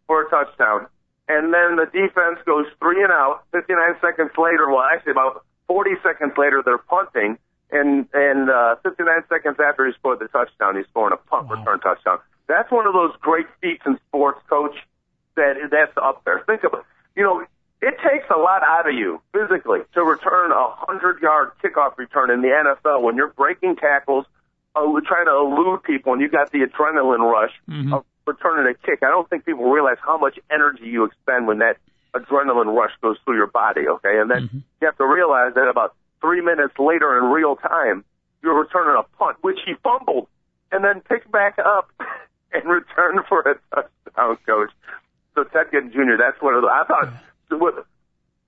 [0.08, 0.88] for a touchdown,
[1.28, 3.44] and then the defense goes three and out.
[3.52, 7.38] 59 seconds later, well, actually about 40 seconds later, they're punting,
[7.72, 11.56] and and uh, 59 seconds after he scored the touchdown, he's scoring a punt wow.
[11.56, 12.20] return touchdown.
[12.48, 14.76] That's one of those great feats in sports, coach.
[15.36, 16.44] That that's up there.
[16.46, 16.84] Think of it.
[17.16, 17.46] You know,
[17.82, 22.32] it takes a lot out of you physically to return a hundred yard kickoff return
[22.32, 24.26] in the NFL when you're breaking tackles
[24.76, 27.94] uh, trying to elude people, and you got the adrenaline rush mm-hmm.
[27.94, 29.00] of returning a kick.
[29.02, 31.78] I don't think people realize how much energy you expend when that
[32.14, 33.88] adrenaline rush goes through your body.
[33.88, 34.58] Okay, and then mm-hmm.
[34.82, 38.04] you have to realize that about three minutes later in real time,
[38.42, 40.28] you're returning a punt, which he fumbled,
[40.72, 41.92] and then picked back up
[42.54, 44.72] and returned for a touchdown, coach.
[45.36, 46.18] So Ted Ginn Jr.
[46.18, 47.14] That's one of the I thought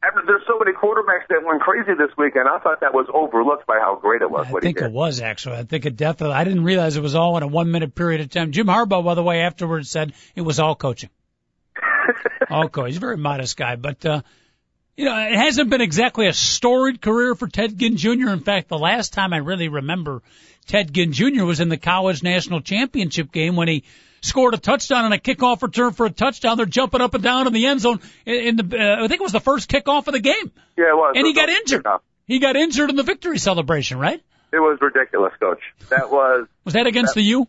[0.04, 3.68] after there's so many quarterbacks that went crazy this weekend, I thought that was overlooked
[3.68, 4.48] by how great it was.
[4.48, 5.58] I think it was actually.
[5.58, 6.36] I think it definitely.
[6.36, 8.52] I didn't realize it was all in a one minute period of time.
[8.52, 11.10] Jim Harbaugh, by the way, afterwards said it was all coaching.
[12.50, 12.88] all coaching.
[12.88, 14.22] He's a very modest guy, but uh,
[14.98, 18.30] you know, it hasn't been exactly a storied career for Ted Ginn Jr.
[18.30, 20.22] In fact, the last time I really remember
[20.68, 21.44] Ted Ginn Jr.
[21.44, 23.84] was in the college national championship game when he
[24.22, 26.58] scored a touchdown and a kickoff return for a touchdown.
[26.58, 28.00] They're jumping up and down in the end zone.
[28.26, 30.52] In the, uh, I think it was the first kickoff of the game.
[30.78, 31.14] Yeah, it was.
[31.16, 31.86] And he got injured.
[32.28, 34.22] He got injured in the victory celebration, right?
[34.54, 35.62] It was ridiculous, coach.
[35.90, 36.48] That was.
[36.64, 37.48] was that against that, the U?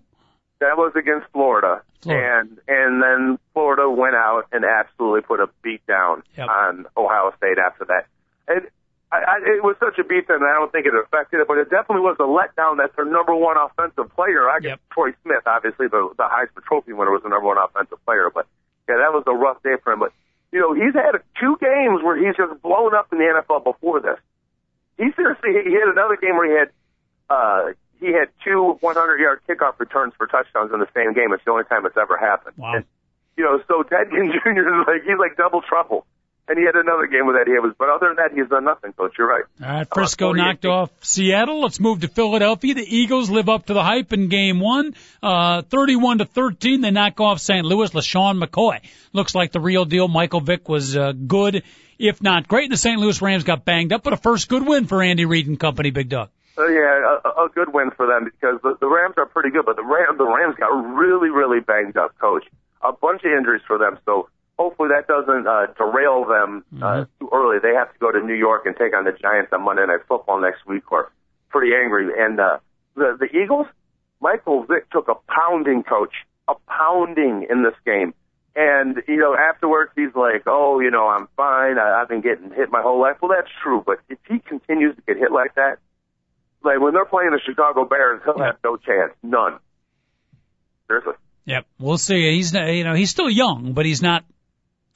[0.62, 1.82] That was against Florida.
[2.00, 2.38] Florida.
[2.38, 6.48] And and then Florida went out and absolutely put a beat down yep.
[6.48, 8.06] on Ohio State after that.
[8.46, 8.70] And
[9.12, 11.58] I, I, it was such a beat that I don't think it affected it, but
[11.58, 12.78] it definitely was a letdown.
[12.78, 14.48] That's their number one offensive player.
[14.48, 14.80] I guess yep.
[14.90, 18.30] Troy Smith, obviously the the Heisman Trophy winner, was the number one offensive player.
[18.32, 18.46] But
[18.88, 20.00] yeah, that was a rough day for him.
[20.00, 20.12] But
[20.50, 24.00] you know, he's had two games where he's just blown up in the NFL before
[24.00, 24.18] this.
[24.96, 26.70] He seriously he had another game where he had
[27.28, 31.32] uh he had two 100 yard kickoff returns for touchdowns in the same game.
[31.32, 32.56] It's the only time it's ever happened.
[32.58, 32.74] Wow.
[32.76, 32.84] And,
[33.36, 34.60] you know, so Ted Ginn Jr.
[34.60, 36.04] is like he's like double trouble
[36.48, 37.74] and he had another game with that he was.
[37.78, 39.14] But other than that, he's done nothing, Coach.
[39.16, 39.44] You're right.
[39.62, 41.62] All right, Frisco knocked off Seattle.
[41.62, 42.74] Let's move to Philadelphia.
[42.74, 46.80] The Eagles live up to the hype in Game One, uh, 31 to 13.
[46.80, 47.64] They knock off St.
[47.64, 47.90] Louis.
[47.90, 48.80] LeSean McCoy
[49.12, 50.08] looks like the real deal.
[50.08, 51.62] Michael Vick was uh, good,
[51.98, 52.64] if not great.
[52.64, 52.98] And the St.
[52.98, 55.90] Louis Rams got banged up, but a first good win for Andy Reid and company.
[55.90, 56.30] Big Dog.
[56.58, 59.64] Uh, yeah, a, a good win for them because the, the Rams are pretty good,
[59.64, 62.44] but the Rams the Rams got really really banged up, Coach.
[62.82, 67.02] A bunch of injuries for them, so hopefully that doesn't uh, derail them uh, mm-hmm.
[67.18, 67.58] too early.
[67.62, 70.00] They have to go to New York and take on the Giants on Monday Night
[70.08, 71.10] Football next week, or
[71.48, 72.10] pretty angry.
[72.16, 72.58] And uh,
[72.94, 73.66] the the Eagles,
[74.20, 76.14] Michael Vick took a pounding, coach,
[76.48, 78.14] a pounding in this game.
[78.54, 81.78] And you know, afterwards he's like, "Oh, you know, I'm fine.
[81.78, 84.94] I, I've been getting hit my whole life." Well, that's true, but if he continues
[84.96, 85.78] to get hit like that,
[86.64, 89.58] like when they're playing the Chicago Bears, he'll have no chance, none.
[90.86, 91.14] Seriously.
[91.44, 92.36] Yep, we'll see.
[92.36, 94.24] He's you know he's still young, but he's not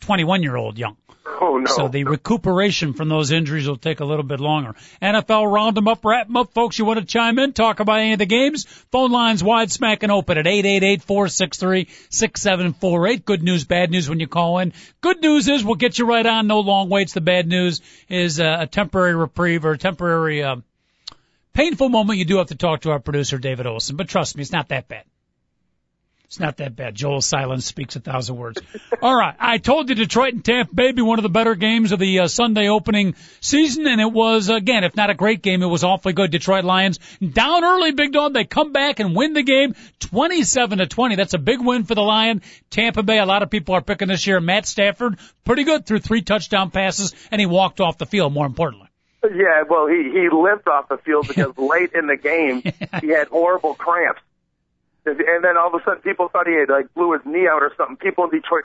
[0.01, 0.97] 21 year old young.
[1.41, 1.67] Oh no.
[1.67, 4.75] So the recuperation from those injuries will take a little bit longer.
[5.03, 6.79] NFL round them up, wrap them up, folks.
[6.79, 8.65] You want to chime in, talk about any of the games?
[8.93, 13.25] Phone lines wide smack and open at 888-463-6748.
[13.25, 14.73] Good news, bad news when you call in.
[15.01, 16.47] Good news is we'll get you right on.
[16.47, 17.13] No long waits.
[17.13, 20.57] The bad news is uh, a temporary reprieve or a temporary, uh,
[21.57, 22.19] painful moment.
[22.19, 24.69] You do have to talk to our producer, David Olson, but trust me, it's not
[24.69, 25.05] that bad.
[26.27, 26.97] It's not that bad.
[26.97, 28.61] Joel's silence speaks a thousand words.
[29.03, 29.35] All right.
[29.39, 32.19] I told you Detroit and Tampa Bay be one of the better games of the
[32.19, 35.85] uh, Sunday opening season, and it was, again, if not a great game, it was
[35.85, 36.33] awfully good.
[36.33, 38.35] Detroit Lions down early, big dog.
[38.35, 41.15] They come back and win the game 27 to 20.
[41.15, 42.43] That's a big win for the Lion.
[42.71, 44.41] Tampa Bay, a lot of people are picking this year.
[44.41, 48.47] Matt Stafford, pretty good through three touchdown passes, and he walked off the field, more
[48.47, 48.86] importantly.
[49.35, 52.63] Yeah, well, he he limped off the field because late in the game
[53.01, 54.21] he had horrible cramps.
[55.07, 57.63] And then all of a sudden, people thought he had like blew his knee out
[57.63, 57.97] or something.
[57.97, 58.65] People in Detroit,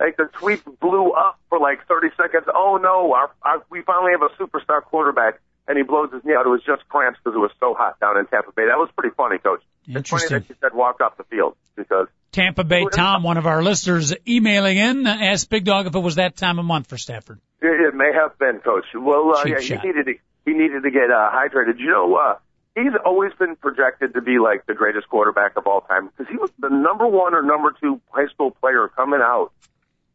[0.00, 2.44] like the tweet blew up for like 30 seconds.
[2.54, 6.34] Oh no, our, our we finally have a superstar quarterback, and he blows his knee
[6.34, 6.46] out.
[6.46, 8.66] It was just cramps because it was so hot down in Tampa Bay.
[8.66, 9.62] That was pretty funny, Coach.
[9.86, 13.46] It's funny that you said walked off the field because Tampa Bay Tom, one of
[13.46, 16.96] our listeners, emailing in, asked Big Dog if it was that time of month for
[16.96, 17.40] Stafford.
[17.60, 18.86] It, may have been, Coach.
[18.94, 19.82] Well, uh, yeah, shot.
[19.82, 20.14] he needed to
[20.44, 21.78] he needed to get uh, hydrated.
[21.78, 22.38] You know, uh,
[22.74, 26.36] he's always been projected to be like the greatest quarterback of all time because he
[26.36, 29.52] was the number one or number two high school player coming out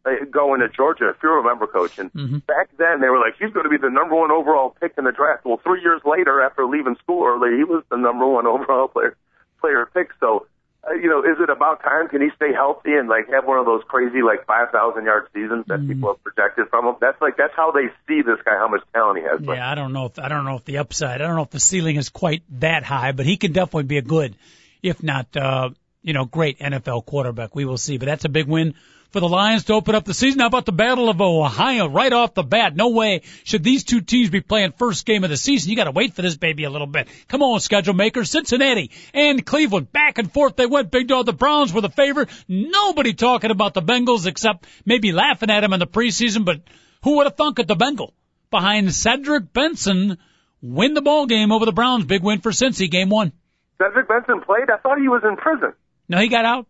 [0.05, 1.99] uh, going to Georgia, if you remember, Coach.
[1.99, 2.45] And Mhm.
[2.45, 5.03] back then they were like, he's going to be the number one overall pick in
[5.05, 5.45] the draft.
[5.45, 9.15] Well, three years later, after leaving school early, he was the number one overall player
[9.59, 10.09] player pick.
[10.19, 10.47] So.
[10.87, 12.07] Uh, you know, is it about time?
[12.07, 15.27] Can he stay healthy and like have one of those crazy like five thousand yard
[15.33, 16.95] seasons that people have projected from him?
[17.01, 19.41] That's like that's how they see this guy, how much talent he has.
[19.41, 21.41] But Yeah, I don't know if I don't know if the upside, I don't know
[21.41, 24.37] if the ceiling is quite that high, but he can definitely be a good,
[24.81, 25.71] if not uh,
[26.03, 27.53] you know, great NFL quarterback.
[27.53, 27.97] We will see.
[27.97, 28.75] But that's a big win
[29.11, 30.39] for the Lions to open up the season.
[30.39, 32.75] How about the Battle of Ohio right off the bat?
[32.75, 35.69] No way should these two teams be playing first game of the season.
[35.69, 37.07] You got to wait for this baby a little bit.
[37.27, 38.29] Come on, schedule makers.
[38.29, 40.55] Cincinnati and Cleveland back and forth.
[40.55, 41.25] They went big dog.
[41.25, 42.29] The Browns were the favorite.
[42.47, 46.45] Nobody talking about the Bengals except maybe laughing at them in the preseason.
[46.45, 46.61] But
[47.03, 48.13] who would have thunk at the Bengal
[48.49, 50.17] behind Cedric Benson
[50.61, 52.05] win the ball game over the Browns?
[52.05, 52.89] Big win for Cincy.
[52.89, 53.31] Game one.
[53.77, 54.69] Cedric Benson played.
[54.69, 55.73] I thought he was in prison.
[56.09, 56.67] No, he got out.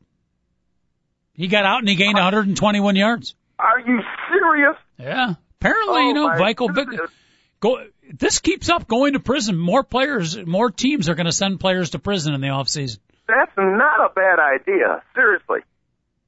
[1.37, 3.35] He got out and he gained 121 yards.
[3.59, 4.75] Are you serious?
[4.99, 5.35] Yeah.
[5.61, 6.87] Apparently, Oh, you know, Michael Vick,
[7.59, 9.57] go, this keeps up going to prison.
[9.57, 12.99] More players, more teams are going to send players to prison in the off season.
[13.27, 15.01] That's not a bad idea.
[15.15, 15.59] Seriously.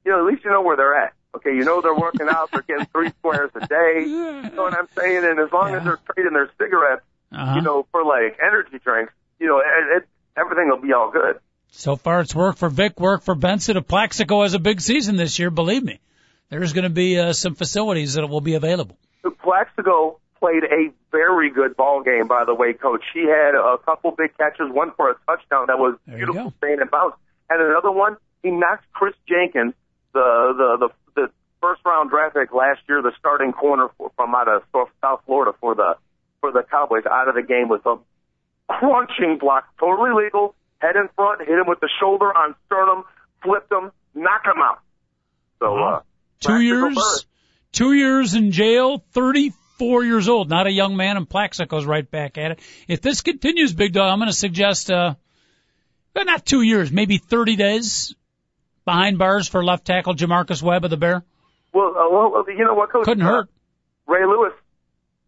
[0.04, 1.12] You know, at least you know where they're at.
[1.36, 2.50] Okay, you know they're working out.
[2.50, 4.02] They're getting three squares a day.
[4.06, 5.24] You know what I'm saying?
[5.24, 5.78] And as long Yeah.
[5.78, 7.54] as they're trading their cigarettes, Uh-huh.
[7.56, 11.38] you know, for like energy drinks, you know, it, it, everything will be all good.
[11.72, 13.76] So far, it's worked for Vic, worked for Benson.
[13.76, 16.00] If Plaxico has a big season this year, believe me,
[16.48, 18.98] there's going to be uh, some facilities that will be available.
[19.42, 23.04] Plaxico played a very good ball game, by the way, coach.
[23.14, 26.80] He had a couple big catches, one for a touchdown that was There beautiful staying
[26.80, 27.16] in bounds,
[27.48, 29.74] and another one he knocked Chris Jenkins,
[30.12, 34.34] the the the, the first round draft pick last year, the starting corner for, from
[34.34, 34.62] out of
[35.00, 35.96] South Florida for the
[36.40, 37.96] for the Cowboys, out of the game with a
[38.68, 43.04] crunching block, totally legal, head in front, hit him with the shoulder on sternum,
[43.42, 44.80] flipped him, knock him out.
[45.60, 45.94] So Wow.
[45.96, 46.00] uh,
[46.40, 47.26] Two years,
[47.72, 52.38] two years in jail, 34 years old, not a young man, and Plaxico's right back
[52.38, 52.60] at it.
[52.88, 55.14] If this continues, Big Dog, I'm going to suggest, uh,
[56.16, 58.14] not two years, maybe 30 days
[58.86, 61.22] behind bars for left tackle J'Marcus Webb of the Bear.
[61.74, 63.04] Well, uh, well, you know what, coach?
[63.04, 63.48] Couldn't Uh, hurt.
[64.06, 64.52] Ray Lewis.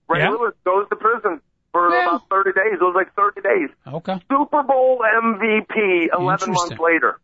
[0.08, 0.30] Ray Yeah.
[0.30, 1.40] Lewis goes to prison
[1.72, 2.74] for about 30 days.
[2.74, 3.70] It was like 30 days.
[3.86, 4.20] Okay.
[4.30, 6.78] Super Bowl MVP 11 months Interesting.
[6.78, 7.18] later.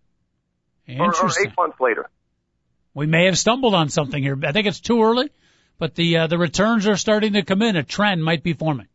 [0.89, 1.51] Or, or Interesting.
[1.51, 2.09] 8 months later.
[2.95, 4.37] We may have stumbled on something here.
[4.45, 5.31] I think it's too early,
[5.79, 7.77] but the, uh, the returns are starting to come in.
[7.77, 8.89] A trend might be forming.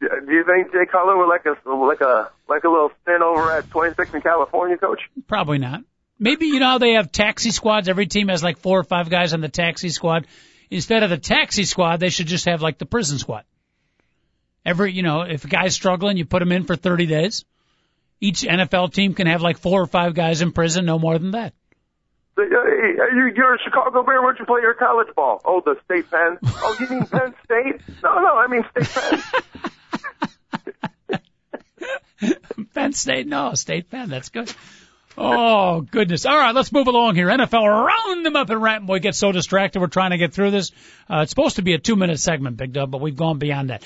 [0.00, 3.52] Do you think Jay Cutler would like a, like a, like a little stint over
[3.52, 5.00] at 26 in California, coach?
[5.28, 5.82] Probably not.
[6.18, 7.88] Maybe you know how they have taxi squads.
[7.88, 10.26] Every team has like four or five guys on the taxi squad.
[10.70, 13.44] Instead of the taxi squad, they should just have like the prison squad.
[14.64, 17.44] Every you know, if a guy's struggling, you put him in for 30 days.
[18.20, 21.30] Each NFL team can have like four or five guys in prison, no more than
[21.30, 21.54] that.
[22.38, 24.20] Uh, you- You're a Chicago Bear.
[24.22, 25.40] Where'd you play your college ball?
[25.44, 26.38] Oh, the State Penn.
[26.44, 27.80] Oh, you mean Penn State?
[28.02, 29.20] No, no, I mean State
[31.08, 31.20] Penn.
[32.74, 34.52] Penn State, no, State Penn, that's good.
[35.18, 36.24] Oh goodness!
[36.24, 37.26] All right, let's move along here.
[37.28, 38.82] NFL round them up and wrap.
[38.82, 39.80] Boy, get so distracted.
[39.80, 40.70] We're trying to get through this.
[41.10, 43.82] Uh, it's supposed to be a two-minute segment, Big Dub, but we've gone beyond that.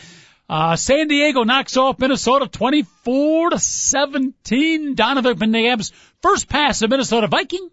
[0.49, 4.95] Uh, San Diego knocks off Minnesota 24 to 17.
[4.95, 7.71] Donovan McNabb's first pass of Minnesota Viking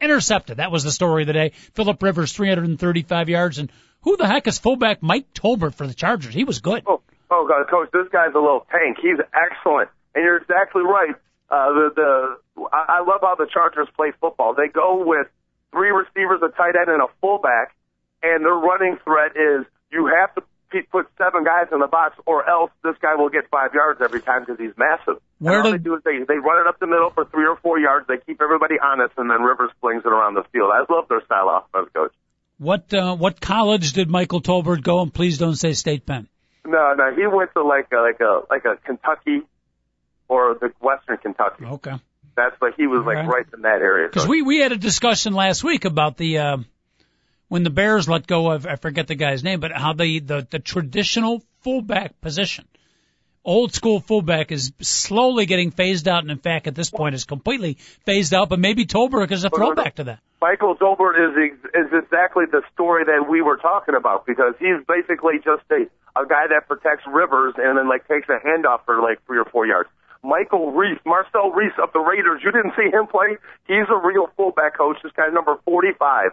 [0.00, 0.58] intercepted.
[0.58, 1.52] That was the story of the day.
[1.74, 3.58] Philip Rivers, 335 yards.
[3.58, 3.70] And
[4.02, 6.32] who the heck is fullback Mike Tolbert for the Chargers?
[6.32, 6.82] He was good.
[6.86, 8.98] Oh, oh God, coach, this guy's a little tank.
[9.02, 9.90] He's excellent.
[10.14, 11.14] And you're exactly right.
[11.50, 14.54] Uh, the, the, I love how the Chargers play football.
[14.54, 15.26] They go with
[15.72, 17.74] three receivers, a tight end, and a fullback,
[18.22, 20.42] and their running threat is you have to
[20.90, 24.20] put seven guys in the box, or else this guy will get five yards every
[24.20, 25.20] time because he's massive.
[25.38, 27.56] Where did- they do is they they run it up the middle for three or
[27.56, 28.06] four yards.
[28.06, 30.70] They keep everybody honest, and then Rivers flings it around the field.
[30.72, 32.12] I love their style of offense, coach.
[32.58, 35.00] What uh, what college did Michael Tolbert go?
[35.00, 36.28] And please don't say State Penn.
[36.66, 39.42] No, no, he went to like a, like a like a Kentucky
[40.28, 41.64] or the Western Kentucky.
[41.64, 41.94] Okay.
[42.36, 43.26] That's like he was like Okay.
[43.26, 44.08] right in that area.
[44.08, 46.56] Because we we had a discussion last week about the uh,
[47.48, 50.46] when the Bears let go of I forget the guy's name, but how the the,
[50.48, 52.66] the traditional fullback position,
[53.44, 57.24] old school fullback, is slowly getting phased out, and in fact at this point is
[57.24, 58.48] completely phased out.
[58.48, 60.20] But maybe Tolbert is a throwback to that.
[60.40, 65.38] Michael Tolbert is is exactly the story that we were talking about because he's basically
[65.44, 65.88] just a
[66.18, 69.44] a guy that protects Rivers and then like takes a handoff for like three or
[69.46, 69.88] four yards.
[70.22, 73.38] Michael Reece, Marcel Reece of the Raiders, you didn't see him play.
[73.68, 74.96] He's a real fullback coach.
[75.02, 76.32] This guy number 45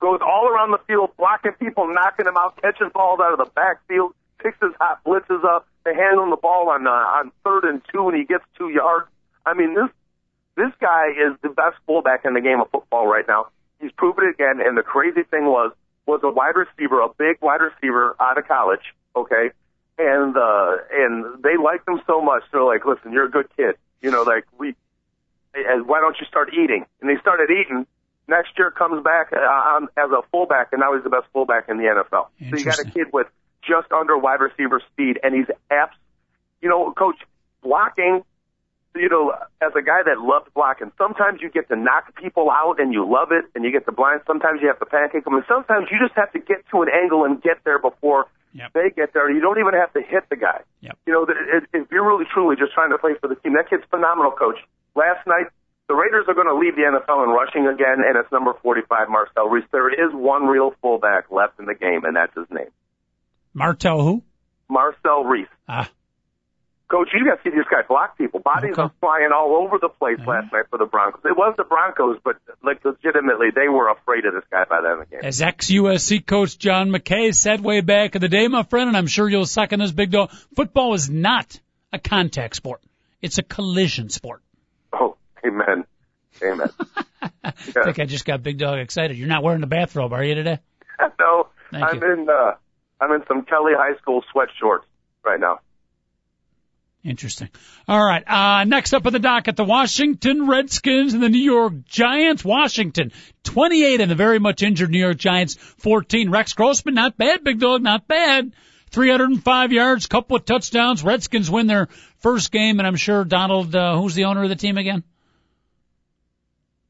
[0.00, 3.50] goes all around the field, blocking people, knocking them out, catches balls out of the
[3.54, 5.66] backfield, picks his hot blitzes up.
[5.84, 9.08] They hand the ball on uh, on third and two, and he gets two yards.
[9.44, 9.88] I mean, this
[10.56, 13.48] this guy is the best fullback in the game of football right now.
[13.78, 14.66] He's proven it again.
[14.66, 15.72] And the crazy thing was,
[16.06, 18.94] was a wide receiver, a big wide receiver out of college.
[19.14, 19.50] Okay.
[19.98, 22.42] And, uh, and they liked him so much.
[22.52, 23.76] They're like, listen, you're a good kid.
[24.00, 24.74] You know, like we,
[25.54, 26.86] why don't you start eating?
[27.00, 27.86] And they started eating.
[28.28, 31.78] Next year comes back uh, as a fullback, and now he's the best fullback in
[31.78, 32.28] the NFL.
[32.50, 33.28] So you got a kid with
[33.62, 35.92] just under wide receiver speed, and he's abs.
[36.60, 37.16] You know, coach,
[37.62, 38.24] blocking
[38.96, 42.80] you know, as a guy that loves blocking, sometimes you get to knock people out
[42.80, 44.22] and you love it and you get the blind.
[44.26, 46.88] Sometimes you have to pancake them and sometimes you just have to get to an
[46.88, 48.72] angle and get there before Yep.
[48.72, 49.30] they get there.
[49.30, 50.62] You don't even have to hit the guy.
[50.80, 50.96] Yep.
[51.06, 53.84] You know, if you're really truly just trying to play for the team, that kid's
[53.90, 54.56] phenomenal, coach.
[54.94, 55.52] Last night,
[55.88, 59.08] the Raiders are going to lead the NFL in rushing again, and it's number 45,
[59.08, 59.64] Marcel Reece.
[59.72, 62.70] There is one real fullback left in the game, and that's his name,
[63.54, 64.22] Martel who?
[64.68, 65.46] Marcel Reece.
[65.68, 65.88] Ah,
[66.88, 68.38] Coach, you got to see this guy block people.
[68.38, 68.82] Bodies Okay.
[68.82, 71.20] are flying all over the place last night for the Broncos.
[71.24, 74.90] It was the Broncos, but like legitimately, they were afraid of this guy by the
[74.90, 75.24] end of the game.
[75.24, 78.96] as ex USC coach John McKay said way back in the day, my friend, and
[78.96, 80.30] I'm sure you'll second this big dog.
[80.54, 81.58] Football is not
[81.92, 82.80] a contact sport;
[83.20, 84.42] it's a collision sport.
[85.44, 85.84] Amen,
[86.42, 86.68] amen.
[87.44, 89.16] I think I just got big dog excited.
[89.16, 90.58] You're not wearing the bathrobe, are you today?
[91.18, 92.12] no, Thank I'm you.
[92.12, 92.28] in.
[92.28, 92.52] uh
[93.00, 94.86] I'm in some Kelly High School sweat shorts
[95.22, 95.60] right now.
[97.04, 97.50] Interesting.
[97.86, 98.24] All right.
[98.26, 102.44] Uh, next up on the docket, the Washington Redskins and the New York Giants.
[102.44, 103.12] Washington,
[103.44, 106.30] 28 and the very much injured New York Giants, 14.
[106.30, 108.52] Rex Grossman, not bad, big dog, not bad.
[108.90, 111.04] 305 yards, couple of touchdowns.
[111.04, 114.56] Redskins win their first game, and I'm sure Donald, uh, who's the owner of the
[114.56, 115.04] team again?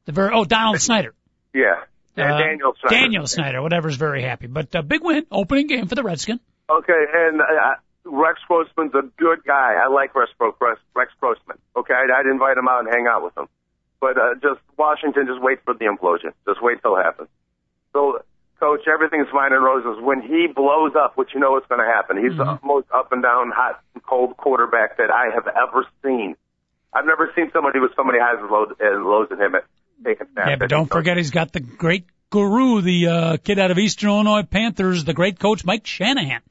[0.07, 1.13] The very, oh, Donald Snyder.
[1.55, 1.85] Yeah,
[2.19, 2.95] Uh, Daniel Snyder.
[2.95, 4.47] Daniel Snyder, whatever's very happy.
[4.47, 6.41] But uh, big win, opening game for the Redskins.
[6.69, 9.75] Okay, and uh, Rex Grossman's a good guy.
[9.83, 11.57] I like Rex, Rex, Rex Grossman.
[11.75, 13.47] Okay, I'd, I'd invite him out and hang out with him.
[14.01, 16.33] But uh, just Washington, just wait for the implosion.
[16.47, 17.29] Just wait till it happens.
[17.95, 18.21] So,
[18.61, 19.97] coach, everything's fine and roses.
[20.05, 23.13] When he blows up, which you know what's going to happen, he's the most up
[23.13, 26.37] and down, hot, and cold quarterback that I have ever seen.
[26.93, 29.55] I've never seen somebody with so many highs and lows, and lows in him
[29.99, 30.49] at taking snaps.
[30.49, 34.11] Yeah, but don't forget he's got the great guru, the uh, kid out of Eastern
[34.11, 36.43] Illinois Panthers, the great coach Mike Shanahan,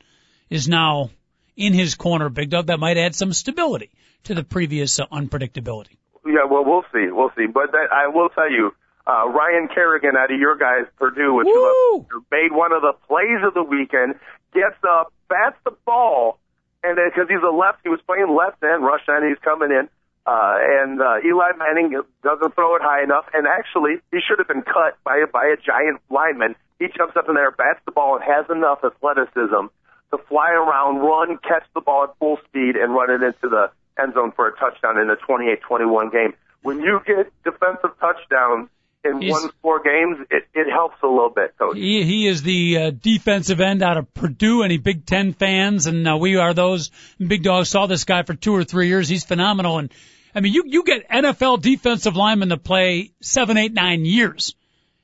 [0.50, 1.10] is now
[1.56, 2.30] in his corner.
[2.30, 3.92] Big Dog, that might add some stability
[4.24, 5.98] to the previous uh, unpredictability.
[6.26, 7.46] Yeah, well, we'll see, we'll see.
[7.46, 8.74] But that, I will tell you,
[9.06, 12.06] uh, Ryan Kerrigan out of your guys, Purdue, which Woo!
[12.32, 14.16] made one of the plays of the weekend,
[14.54, 16.40] gets up, bats the ball,
[16.84, 19.70] and then because he's a left, he was playing left end, rush end, he's coming
[19.70, 19.90] in.
[20.26, 24.48] Uh, and uh, Eli Manning doesn't throw it high enough, and actually he should have
[24.48, 26.56] been cut by by a giant lineman.
[26.80, 29.70] He jumps up in there, bats the ball, and has enough athleticism
[30.12, 33.72] to fly around, run, catch the ball at full speed, and run it into the
[34.02, 36.34] end zone for a touchdown in the 28-21 game.
[36.64, 38.70] When you get defensive touchdowns
[39.04, 41.78] in He's- one score games, it, it helps a little bit, coach.
[41.78, 44.64] He, he is the uh, defensive end out of Purdue.
[44.64, 46.90] Any Big Ten fans, and uh, we are those.
[47.20, 49.08] Big Dog saw this guy for two or three years.
[49.08, 49.78] He's phenomenal.
[49.78, 49.94] And
[50.36, 54.54] I mean, you you get NFL defensive linemen to play seven, eight, nine years,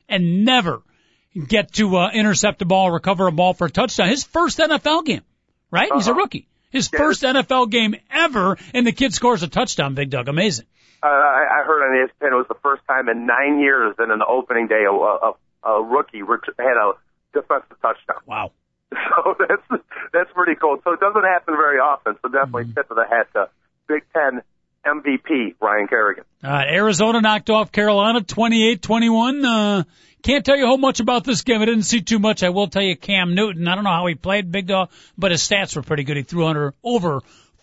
[0.09, 0.81] and never
[1.47, 4.09] get to uh, intercept a ball, recover a ball for a touchdown.
[4.09, 5.21] His first NFL game,
[5.71, 5.89] right?
[5.93, 6.47] He's a rookie.
[6.69, 9.95] His first NFL game ever, and the kid scores a touchdown.
[9.95, 10.65] Big Dog, amazing.
[11.03, 14.09] Uh, I, I heard on ESPN it was the first time in nine years that
[14.09, 16.93] in the opening day a, a, a rookie had a
[17.33, 18.17] defensive touchdown.
[18.25, 18.51] Wow.
[18.91, 20.77] So that's that's pretty cool.
[20.83, 22.15] So it doesn't happen very often.
[22.21, 22.73] So definitely Mm-hmm.
[22.73, 23.49] tip of the hat to
[23.87, 24.41] Big Ten
[24.85, 26.23] MVP Ryan Kerrigan.
[26.43, 29.45] Uh, Arizona knocked off Carolina 28-21.
[29.45, 29.83] Uh,
[30.23, 31.61] can't tell you how much about this game.
[31.61, 32.43] I didn't see too much.
[32.43, 33.67] I will tell you Cam Newton.
[33.67, 36.17] I don't know how he played, Big Dog, but his stats were pretty good.
[36.17, 37.21] He threw under over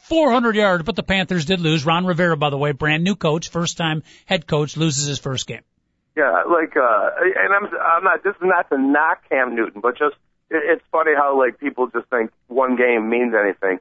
[0.08, 1.84] 400 yards, but the Panthers did lose.
[1.84, 5.46] Ron Rivera, by the way, brand new coach, first time head coach, loses his first
[5.46, 5.62] game.
[6.16, 9.96] Yeah, like, uh, and I'm, I'm not, this is not to knock Cam Newton, but
[9.96, 10.16] just,
[10.50, 13.78] it, it's funny how, like, people just think one game means anything.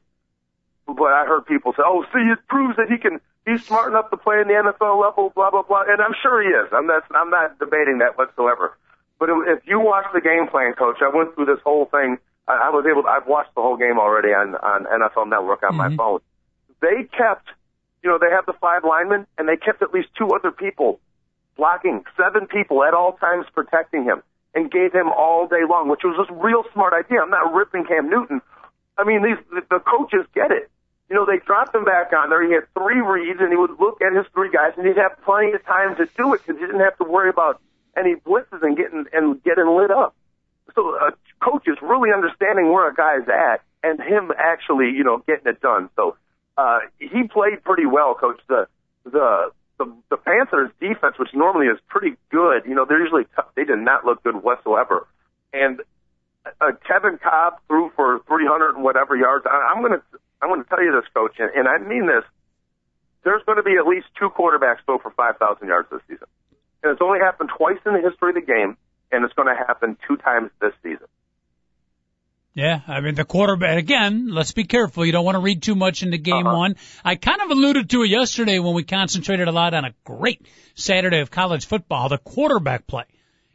[0.88, 4.10] But I heard people say, oh, see, it proves that he can, he's smart enough
[4.10, 5.84] to play in the NFL level, blah, blah, blah.
[5.88, 6.72] And I'm sure he is.
[6.72, 8.78] I'm not, I'm not debating that whatsoever.
[9.20, 12.18] But if you watch the game plan, coach, I went through this whole thing.
[12.48, 15.64] I, I was able to, I've watched the whole game already on, on NFL Network
[15.64, 15.98] on my mm-hmm.
[15.98, 16.20] phone.
[16.82, 17.50] They kept,
[18.04, 21.00] you know, they have the five linemen and they kept at least two other people
[21.58, 24.22] blocking seven people at all times protecting him
[24.54, 27.20] and gave him all day long, which was a real smart idea.
[27.22, 28.42] I'm not ripping Cam Newton.
[28.98, 30.70] I mean, these the, the coaches get it.
[31.10, 32.46] You know, they dropped him back on there.
[32.46, 35.16] He had three reads, and he would look at his three guys, and he'd have
[35.24, 37.62] plenty of time to do it because he didn't have to worry about
[37.96, 40.16] any blitzes and getting and getting lit up.
[40.76, 45.48] So, uh, coaches really understanding where a guy's at, and him actually, you know, getting
[45.48, 45.90] it done.
[45.96, 46.18] So,
[46.58, 48.42] uh, he played pretty well, coach.
[48.50, 48.68] The
[49.06, 53.48] the the, the Panthers defense, which normally is pretty good, you know, they're usually tough.
[53.56, 55.08] They did not look good whatsoever.
[55.54, 55.82] And
[56.60, 59.46] uh, Kevin Kolb threw for 300 and whatever yards.
[59.46, 62.06] I, I'm going to I'm going to tell you this, coach, and, and I mean
[62.08, 62.24] this.
[63.24, 66.28] There's going to be at least two quarterbacks throw for 5,000 yards this season,
[66.84, 68.78] and it's only happened twice in the history of the game,
[69.12, 71.08] and it's going to happen two times this season.
[72.54, 74.30] Yeah, I mean the quarterback again.
[74.32, 75.06] Let's be careful.
[75.06, 76.58] You don't want to read too much into game Uh-huh.
[76.58, 76.76] one.
[77.06, 80.44] I kind of alluded to it yesterday when we concentrated a lot on a great
[80.74, 82.10] Saturday of college football.
[82.10, 83.04] The quarterback play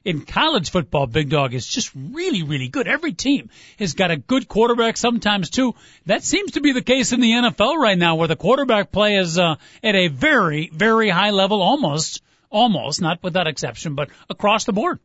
[0.05, 2.89] in college football, Big Dog is just really, really good.
[2.89, 4.97] Every team has got a good quarterback.
[4.97, 5.75] Sometimes too.
[6.07, 9.17] That seems to be the case in the NFL right now, where the quarterback play
[9.17, 14.65] is uh, at a very, very high level, almost, almost not without exception, but across
[14.65, 14.99] the board.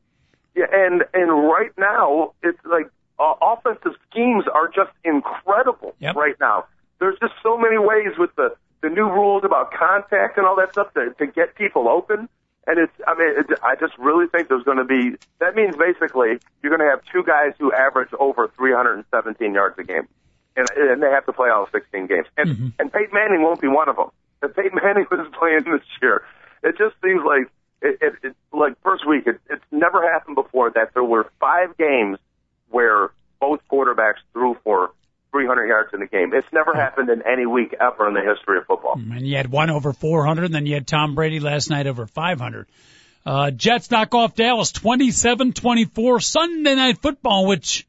[0.55, 2.89] Yeah, and and right now it's like
[3.19, 6.15] uh, offensive schemes are just incredible Yep.
[6.15, 6.65] right now.
[6.99, 10.71] There's just so many ways with the the new rules about contact and all that
[10.71, 12.27] stuff to to get people open.
[12.67, 15.15] And it's, I mean, it, I just really think there's going to be.
[15.39, 19.83] That means basically you're going to have two guys who average over 317 yards a
[19.83, 20.07] game,
[20.57, 22.27] and and they have to play all 16 games.
[22.37, 22.67] And mm-hmm.
[22.77, 24.09] and Peyton Manning won't be one of them.
[24.43, 26.23] If Peyton Manning was playing this year,
[26.61, 27.47] it just seems like
[27.81, 29.27] it, it, it like first week.
[29.27, 32.19] It, it's never happened before that there were five games
[32.69, 34.91] where both quarterbacks threw for
[35.31, 36.31] 300 yards in a game.
[36.33, 38.93] It's never happened in any week ever in the history of football.
[38.95, 42.07] And you had one over 400, and then you had Tom Brady last night over
[42.07, 42.67] 500.
[43.25, 47.85] Uh, Jets knock off Dallas 27-24 Sunday night football, which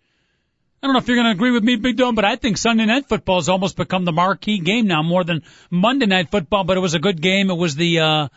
[0.83, 2.57] I don't know if you're going to agree with me, Big Dome, but I think
[2.57, 6.65] Sunday night football has almost become the marquee game now more than Monday night football,
[6.65, 7.51] but it was a good game.
[7.51, 8.29] It was the, uh,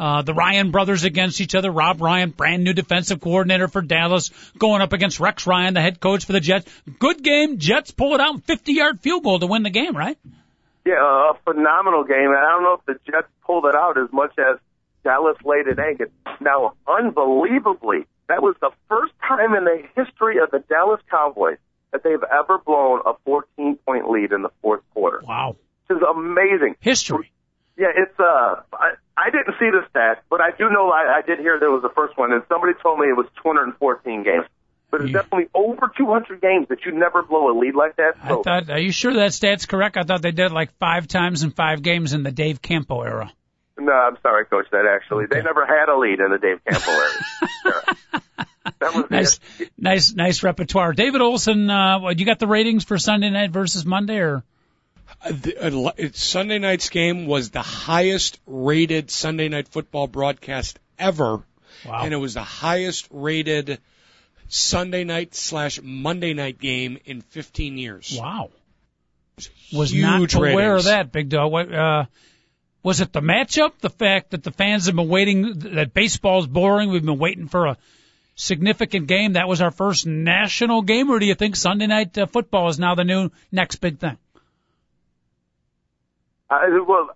[0.00, 1.70] uh, the Ryan brothers against each other.
[1.70, 6.00] Rob Ryan, brand new defensive coordinator for Dallas, going up against Rex Ryan, the head
[6.00, 6.72] coach for the Jets.
[6.98, 7.58] Good game.
[7.58, 10.16] Jets pull it out, 50 yard field goal to win the game, right?
[10.86, 12.30] Yeah, a phenomenal game.
[12.30, 14.58] I don't know if the Jets pulled it out as much as
[15.04, 16.10] Dallas laid an egg.
[16.40, 21.58] Now, unbelievably, that was the first time in the history of the Dallas Cowboys
[21.92, 25.20] that they've ever blown a 14 point lead in the fourth quarter.
[25.28, 25.56] Wow.
[25.88, 26.76] This is amazing.
[26.80, 27.30] History.
[27.76, 28.92] Yeah, it's uh, I,
[29.26, 31.82] I didn't see the stat, but I do know I, I did hear there was
[31.82, 34.46] the first one, and somebody told me it was 214 games.
[34.90, 38.14] But it's definitely over 200 games that you never blow a lead like that.
[38.22, 39.96] I thought, are you sure that stat's correct?
[39.96, 43.02] I thought they did it like five times in five games in the Dave Campo
[43.02, 43.30] era.
[43.78, 44.66] no, I'm sorry, coach.
[44.72, 47.96] That actually they never had a lead in the Dave Campbell era.
[48.80, 49.38] that was Nice,
[49.78, 50.92] nice, nice repertoire.
[50.92, 54.44] David Olson, uh, you got the ratings for Sunday night versus Monday, or Uh, the-
[54.44, 55.09] uh, it-
[56.12, 61.42] Sunday night's game was the highest rated Sunday night football broadcast ever,
[61.86, 62.00] wow?
[62.04, 63.78] and it was the highest rated
[64.48, 68.16] Sunday night slash Monday night game in 15 years.
[68.18, 68.50] wow.
[69.72, 70.86] Was not aware ratings.
[70.86, 71.50] of that, Big Dog.
[71.52, 72.04] What, uh,
[72.82, 73.78] was it the matchup?
[73.80, 76.90] The fact that the fans have been waiting, that baseball's boring.
[76.90, 77.76] We've been waiting for a
[78.34, 79.34] significant game.
[79.34, 82.78] That was our first national game, or do you think Sunday night uh, football is
[82.78, 84.18] now the new next big thing?
[86.50, 87.10] Uh, well,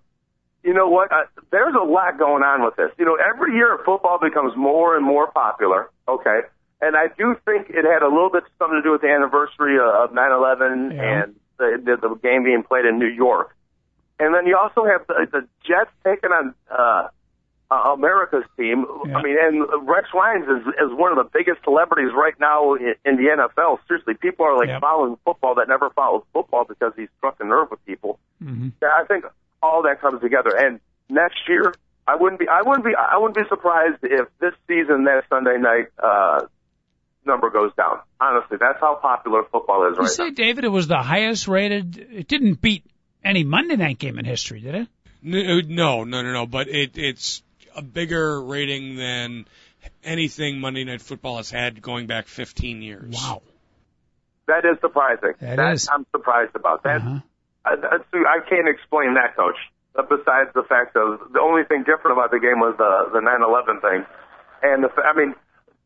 [0.63, 1.11] you know what?
[1.11, 2.89] Uh, there's a lot going on with this.
[2.97, 5.89] You know, every year football becomes more and more popular.
[6.07, 6.41] Okay.
[6.81, 9.77] And I do think it had a little bit something to do with the anniversary
[9.79, 11.23] of 9/11 Yeah.
[11.23, 13.55] and the, the, the game being played in New York.
[14.19, 17.07] And then you also have the, the Jets taking on uh,
[17.71, 18.85] uh, America's team.
[19.07, 19.17] Yeah.
[19.17, 22.93] I mean, and Rex Ryan's is, is one of the biggest celebrities right now in,
[23.05, 23.79] in the NFL.
[23.87, 24.81] Seriously, people are like Yep.
[24.81, 28.19] following football that never followed football because he's struck a nerve with people.
[28.43, 28.69] Mm-hmm.
[28.81, 29.25] Yeah, I think
[29.63, 30.51] all that comes together.
[30.55, 31.73] And next year,
[32.07, 35.57] I wouldn't be, I wouldn't be, I wouldn't be surprised if this season that Sunday
[35.57, 36.45] night uh,
[37.25, 37.97] number goes down.
[38.21, 40.35] Honestly, that's how popular football is You right say, now.
[40.35, 41.97] David, it was the highest rated.
[41.97, 42.83] It didn't beat
[43.23, 44.87] any Monday night game in history, did it?
[45.25, 46.45] N- No, no, no, no.
[46.45, 47.41] But it, it's
[47.75, 49.45] a bigger rating than
[50.03, 53.13] anything Monday Night Football has had going back 15 years.
[53.15, 53.41] Wow.
[54.47, 55.33] That is surprising.
[55.39, 55.89] That is.
[55.91, 57.01] I'm surprised about that.
[57.01, 57.19] Uh-huh.
[57.65, 59.57] I, that's, I can't explain that, Coach.
[59.95, 63.23] Uh, Besides the fact of the only thing different about the game was the the
[63.23, 64.05] 9/11 thing,
[64.61, 65.33] and the fa- I mean,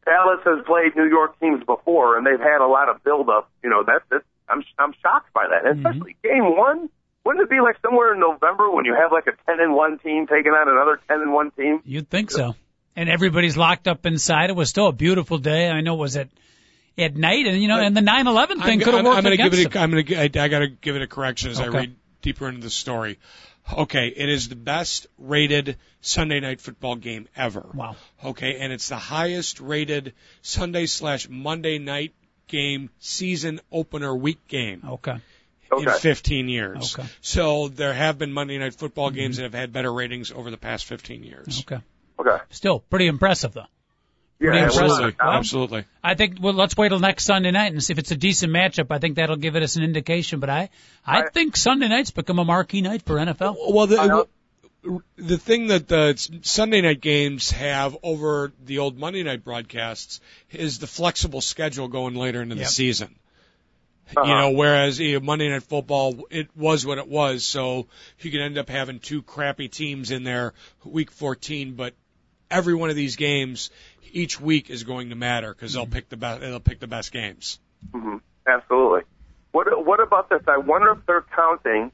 [0.04, 3.50] Dallas has played New York teams before, and they've had a lot of build up.
[3.64, 6.90] You know, that that I'm I'm shocked by that, and especially game one.
[7.26, 10.00] Wouldn't it be like somewhere in November when you have like a 10 and one
[10.00, 11.82] team taking on another 10 and one team?
[11.86, 12.56] You'd think so.
[12.96, 14.50] And everybody's locked up inside.
[14.50, 15.70] It was still a beautiful day.
[15.70, 16.30] I know it was at
[16.98, 19.36] at night, and you know, and the 9/11 thing could have I'm, worked I'm gonna
[19.36, 20.22] against give it a, I'm gonna.
[20.22, 23.20] I, I gotta give it a correction as I read deeper into the story.
[23.72, 27.70] Okay, it is the best rated Sunday night football game ever.
[27.74, 27.96] Wow.
[28.24, 32.14] Okay, and it's the highest rated Sunday slash Monday night
[32.48, 35.18] game season opener week game Okay.
[35.78, 36.98] In 15 years.
[36.98, 37.08] Okay.
[37.22, 40.58] So there have been Monday night football games that have had better ratings over the
[40.58, 41.64] past 15 years.
[41.68, 41.82] Okay.
[42.20, 42.44] Okay.
[42.50, 43.66] Still pretty impressive though.
[44.42, 45.86] Yeah, Pretty it was- Absolutely, Well- absolutely.
[46.04, 48.54] I think well, let's wait till next Sunday night and see if it's a decent
[48.54, 48.88] matchup.
[48.90, 50.40] I think that'll give us an indication.
[50.40, 50.70] But I,
[51.06, 53.56] I, I- think Sunday nights become a marquee night for NFL.
[53.74, 54.28] Well, the,
[55.18, 60.80] the thing that the Sunday night games have over the old Monday night broadcasts is
[60.80, 62.66] the flexible schedule going later into Yep.
[62.66, 63.16] the season.
[64.16, 64.28] Uh-huh.
[64.28, 67.88] You know, whereas you know, Monday Night Football, it was what it was, so
[68.20, 70.54] you could end up having two crappy teams in there
[70.84, 71.94] week 14, but
[72.50, 73.70] every one of these games
[74.12, 76.42] each week is going to matter because they'll pick the best.
[76.42, 77.60] They'll pick the best games.
[77.94, 79.02] hmm Absolutely.
[79.52, 80.42] What What about this?
[80.48, 81.92] I wonder if they're counting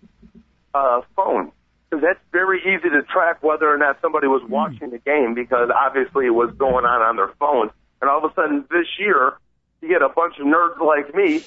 [0.73, 1.51] uh, phone
[1.89, 5.69] because that's very easy to track whether or not somebody was watching the game because
[5.69, 7.69] obviously it was going on on their phone.
[8.01, 9.33] And all of a sudden this year,
[9.81, 11.43] you get a bunch of nerds like me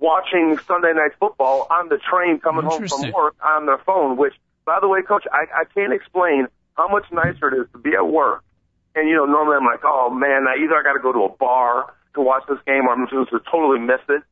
[0.00, 4.16] watching Sunday night football on the train coming home from work on their phone.
[4.16, 4.34] Which,
[4.64, 6.46] by the way, Coach, I, I can't explain
[6.76, 8.44] how much nicer it is to be at work.
[8.94, 11.24] And you know, normally I'm like, oh man, I either I got to go to
[11.24, 14.22] a bar to watch this game or I'm just going to totally miss it.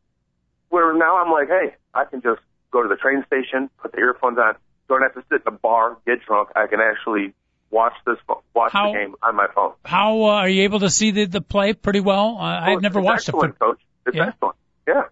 [0.69, 2.41] Where now I'm like, hey, I can just
[2.73, 4.55] go to the train station, put the earphones on,
[4.89, 6.49] don't have to sit in a bar, get drunk.
[6.57, 7.33] I can actually
[7.71, 8.17] watch this,
[8.55, 9.73] watch How- the game on my phone.
[9.85, 12.37] How uh, are you able to see the, the play pretty well?
[12.39, 13.57] Uh, Oh, I've never watched foot.
[13.59, 13.79] coach.
[14.07, 14.29] It's Yeah?
[14.29, 14.57] excellent.
[14.89, 15.03] Yeah.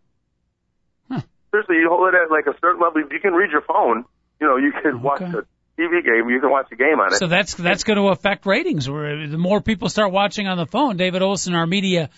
[1.54, 1.62] Huh.
[1.66, 3.02] Seriously, you hold it at like a certain level.
[3.04, 4.04] If you can read your phone,
[4.40, 5.30] you know, you can watch Okay.
[5.38, 6.28] a TV game.
[6.30, 7.16] You can watch a game on it.
[7.16, 8.88] So that's that's going to affect ratings.
[8.88, 12.10] Where the more people start watching on the phone, David Olson, our media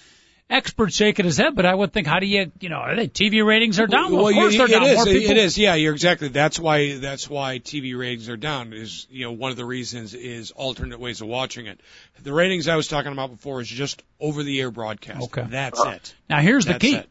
[0.48, 1.56] expert, shaking his head.
[1.56, 4.12] But I would think, how do you, you know, are they TV ratings are down?
[4.12, 4.84] Well, of course you- they're it down.
[4.84, 4.96] is.
[4.96, 5.30] More people.
[5.32, 5.58] It is.
[5.58, 6.28] Yeah, you're exactly.
[6.28, 6.96] That's why.
[6.98, 8.72] That's why TV ratings are down.
[8.72, 11.80] Is you know one of the reasons is alternate ways of watching it.
[12.22, 15.22] The ratings I was talking about before is just over the air broadcast.
[15.24, 15.46] Okay.
[15.48, 15.90] That's Uh-huh.
[15.90, 16.14] it.
[16.30, 16.96] Now here's the key.
[16.96, 17.08] it.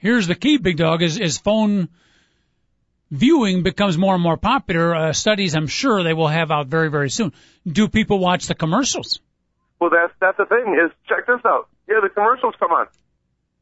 [0.00, 1.88] Here's the key, big dog, is, is phone
[3.10, 4.94] viewing becomes more and more popular.
[4.94, 7.32] Uh, studies, I'm sure they will have out very, very soon.
[7.66, 9.20] Do people watch the commercials?
[9.80, 10.74] Well, that's that's the thing.
[10.84, 11.68] Is check this out.
[11.88, 12.86] Yeah, the commercials come on.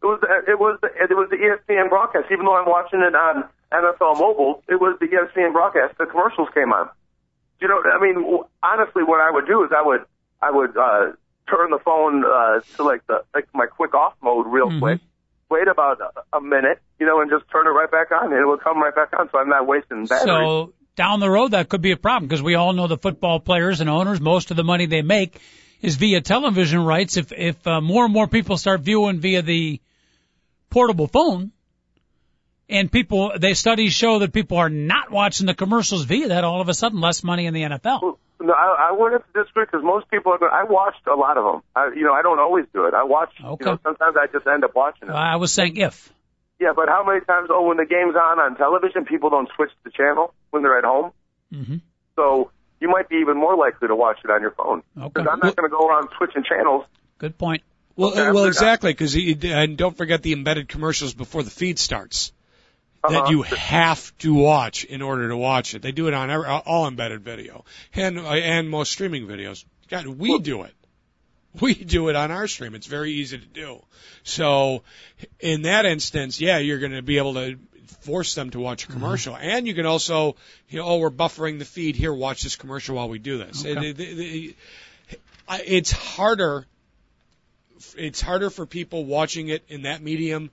[0.03, 2.27] It was it was it was the ESPN broadcast.
[2.33, 5.97] Even though I'm watching it on NFL Mobile, it was the ESPN broadcast.
[5.99, 6.89] The commercials came on.
[7.61, 10.01] You know, I mean, honestly, what I would do is I would
[10.43, 11.13] I would uh,
[11.51, 14.81] turn the phone uh, to like the like my quick off mode real Mhm.
[14.81, 15.01] quick.
[15.51, 15.99] Wait about
[16.33, 18.83] a, minute, you know, and just turn it right back on, and it will come
[18.83, 19.31] right back on.
[19.33, 20.27] So I'm not wasting battery.
[20.27, 23.41] So down the road, that could be a problem because we all know the football
[23.41, 25.41] players and owners, most of the money they make
[25.81, 27.17] is via television rights.
[27.17, 29.81] If, if uh, more and more people start viewing via the
[30.71, 31.53] portable phone
[32.69, 36.61] and people, they studies show that people are not watching the commercials via that, all
[36.61, 38.19] of a sudden less money in the NFL.
[38.41, 40.39] No, I, I wouldn't disagree because most people are.
[40.39, 41.63] Going, I watched a lot of them.
[41.75, 42.95] I, you know, I don't always do it.
[42.95, 43.33] I watch.
[43.43, 43.65] Okay.
[43.65, 45.13] You know, sometimes I just end up watching it.
[45.13, 46.13] I was saying if.
[46.61, 47.49] Yeah, but how many times?
[47.53, 50.85] Oh, when the game's on on television, people don't switch the channel when they're at
[50.85, 51.13] home.
[51.53, 51.77] hmm
[52.17, 54.83] So you might be even more likely to watch it on your phone.
[54.97, 55.09] Okay.
[55.09, 56.85] Because I'm not going to go around switching channels.
[57.19, 57.63] Good point.
[57.97, 58.93] Well, well, exactly.
[58.93, 62.33] Because and don't forget the embedded commercials before the feed starts
[63.11, 63.31] that Uh-huh.
[63.31, 65.83] you have to watch in order to watch it.
[65.83, 69.65] They do it on every, all embedded video and uh, and most streaming videos.
[69.89, 70.75] God, we Well- do it.
[71.61, 72.75] We do it on our stream.
[72.75, 73.83] It's very easy to do.
[74.23, 74.83] So,
[75.41, 77.59] in that instance, yeah, you're going to be able to
[78.03, 79.35] force them to watch a commercial.
[79.35, 80.37] And you can also,
[80.69, 82.13] you know, oh, we're buffering the feed here.
[82.13, 83.65] Watch this commercial while we do this.
[83.65, 83.89] Okay.
[83.91, 84.57] It- it- it-
[85.67, 86.67] it's harder.
[87.97, 90.51] It's harder for people watching it in that medium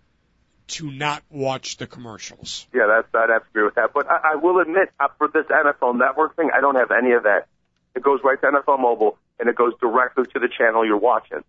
[0.67, 2.67] to not watch the commercials.
[2.73, 3.91] Yeah, that's I'd have to agree with that.
[3.93, 7.11] But I, I will admit, uh, for this NFL Network thing, I don't have any
[7.11, 7.47] of that.
[7.95, 11.43] It goes right to NFL Mobile, and it goes directly to the channel you're watching.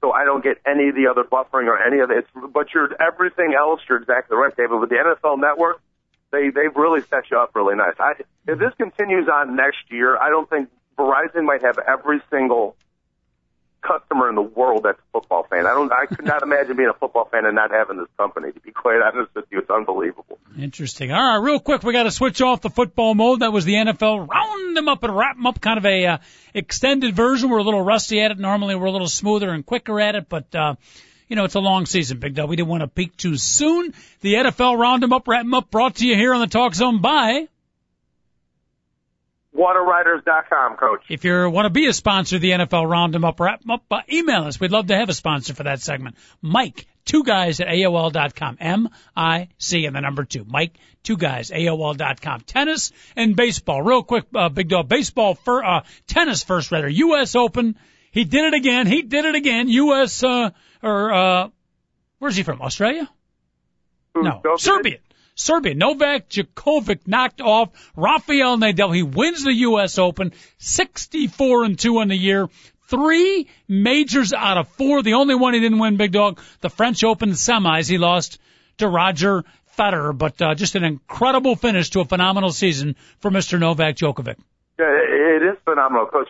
[0.00, 2.18] So I don't get any of the other buffering or any of it.
[2.18, 3.80] It's, but you're everything else.
[3.88, 4.80] You're exactly right, David.
[4.80, 5.80] With the NFL Network,
[6.32, 7.94] they they've really set you up really nice.
[8.00, 8.14] I,
[8.48, 12.76] if this continues on next year, I don't think Verizon might have every single
[13.82, 15.66] customer in the world that's a football fan.
[15.66, 15.92] I don't.
[15.92, 18.52] I could not imagine being a football fan and not having this company.
[18.52, 20.38] To be quite honest with you, it's unbelievable.
[20.58, 21.12] Interesting.
[21.12, 23.40] All right, real quick, we got to switch off the football mode.
[23.40, 26.18] That was the NFL round them up and wrap them up, kind of a uh,
[26.54, 27.50] extended version.
[27.50, 28.38] We're a little rusty at it.
[28.38, 30.76] Normally, we're a little smoother and quicker at it, but uh,
[31.28, 32.48] you know it's a long season, Big Dog.
[32.48, 33.94] We didn't want to peak too soon.
[34.20, 36.74] The NFL round them up, wrap them up, brought to you here on the Talk
[36.74, 37.48] Zone by.
[39.62, 41.04] Wateriders.com, Coach.
[41.08, 43.84] If you want to be a sponsor of the NFL Round 'em Up, wrap up,
[43.90, 44.58] uh, email us.
[44.58, 46.16] We'd love to have a sponsor for that segment.
[46.40, 48.56] Mike, two guys at AOL.com.
[48.60, 50.44] M-I-C and the number two.
[50.48, 50.72] Mike,
[51.04, 52.40] two guys, AOL.com.
[52.40, 53.82] Tennis and baseball.
[53.82, 54.88] Real quick, uh, big dog.
[54.88, 56.88] Baseball, for, uh, tennis first rather.
[56.88, 57.36] U.S.
[57.36, 57.76] Open.
[58.10, 58.86] He did it again.
[58.86, 59.68] He did it again.
[59.68, 60.50] U.S., uh,
[60.82, 61.48] or, uh,
[62.18, 62.60] where's he from?
[62.60, 63.08] Australia?
[64.14, 64.42] No?
[64.56, 64.98] Serbia.
[65.34, 65.74] Serbia.
[65.74, 68.94] Novak Djokovic knocked off Rafael Nadal.
[68.94, 69.98] He wins the U.S.
[69.98, 72.48] Open, 64 and 2 on the year.
[72.88, 75.02] Three majors out of four.
[75.02, 77.88] The only one he didn't win, Big Dog, the French Open semis.
[77.88, 78.38] He lost
[78.78, 79.44] to Roger
[79.78, 83.58] Federer, but uh, just an incredible finish to a phenomenal season for Mr.
[83.58, 84.36] Novak Djokovic.
[84.78, 86.28] Yeah, it is phenomenal, Coach.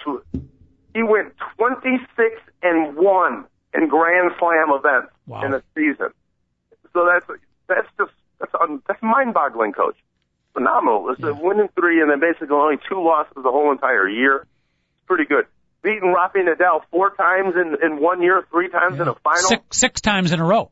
[0.95, 5.43] He went 26 and one in Grand Slam events Wow.
[5.45, 6.09] in a season.
[6.93, 8.11] So that's that's just
[8.43, 9.97] that's un, that's mind-boggling, Coach.
[10.53, 11.11] Phenomenal.
[11.11, 14.41] It's a winning three and then basically only two losses the whole entire year.
[14.41, 15.47] It's pretty good.
[15.83, 19.49] Beating Rafael Nadal four times in in one year, three times in a final.
[19.49, 20.71] Six, six times in a row.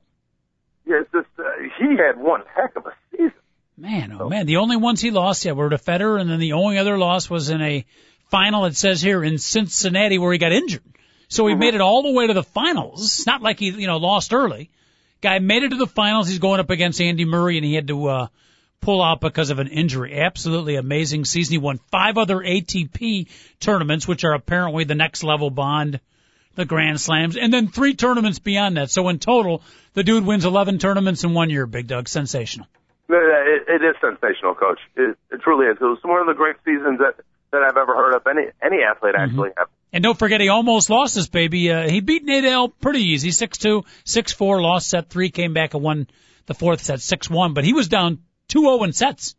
[0.87, 1.43] Yeah, it's just uh,
[1.79, 3.33] he had one heck of a season.
[3.79, 6.53] Man, oh man, the only ones he lost, yeah, were to Federer, and then the
[6.53, 7.87] only other loss was in a
[8.31, 8.67] final.
[8.67, 10.83] It says here in Cincinnati where he got injured.
[11.29, 13.03] So he made it all the way to the finals.
[13.03, 14.71] It's not like he, you know, lost early.
[15.21, 16.29] Guy made it to the finals.
[16.29, 18.27] He's going up against Andy Murray, and he had to uh,
[18.81, 20.19] pull out because of an injury.
[20.19, 21.53] Absolutely amazing season.
[21.53, 23.29] He won five other ATP
[23.61, 26.01] tournaments, which are apparently the next level bond,
[26.55, 28.91] the Grand Slams, and then three tournaments beyond that.
[28.91, 29.63] So in total,
[29.95, 31.67] the dude wins 11 tournaments in one year.
[31.67, 32.67] Big Doug, sensational.
[33.09, 34.79] It, it is sensational, Coach.
[34.97, 35.77] It, it truly is.
[35.81, 37.17] It was one of the great seasons that
[37.53, 38.27] that I've ever heard of.
[38.27, 39.51] Any any athlete actually.
[39.93, 41.71] And don't forget, he almost lost this baby.
[41.71, 44.61] Uh, he beat Nadal pretty easy, six two, six four.
[44.63, 46.07] Lost set three, came back and won
[46.47, 47.55] the fourth set, six one.
[47.55, 49.35] But he was down two zero in sets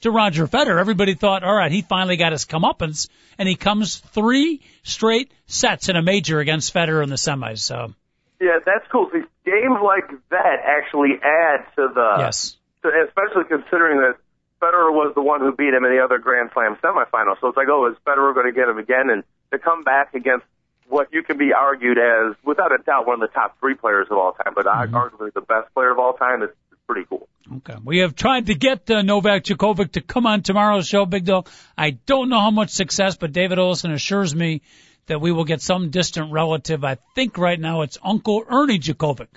[0.00, 0.80] to Roger Federer.
[0.80, 3.08] Everybody thought, all right, he finally got his comeuppance,
[3.38, 7.58] and he comes three straight sets in a major against Federer in the semis.
[7.58, 7.94] So
[8.40, 9.08] Yeah, that's cool.
[9.12, 14.16] See, games like that actually add to the, yes, to, especially considering that
[14.60, 17.40] Federer was the one who beat him in the other Grand Slam semifinal.
[17.40, 19.10] So it's like, oh, is Federer going to get him again?
[19.10, 19.22] And
[19.56, 20.44] to come back against
[20.88, 24.06] what you can be argued as, without a doubt, one of the top three players
[24.10, 27.28] of all time, but arguably the best player of all time, is, is pretty cool.
[27.56, 27.74] Okay.
[27.84, 31.48] We have tried to get uh, Novak Djokovic to come on tomorrow's show, Big Dog.
[31.76, 34.62] I don't know how much success, but David Olson assures me
[35.06, 36.84] that we will get some distant relative.
[36.84, 39.28] I think right now it's Uncle Ernie Djokovic.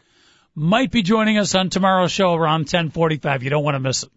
[0.56, 3.44] Might be joining us on tomorrow's show around 1045.
[3.44, 4.10] You don't want to miss it.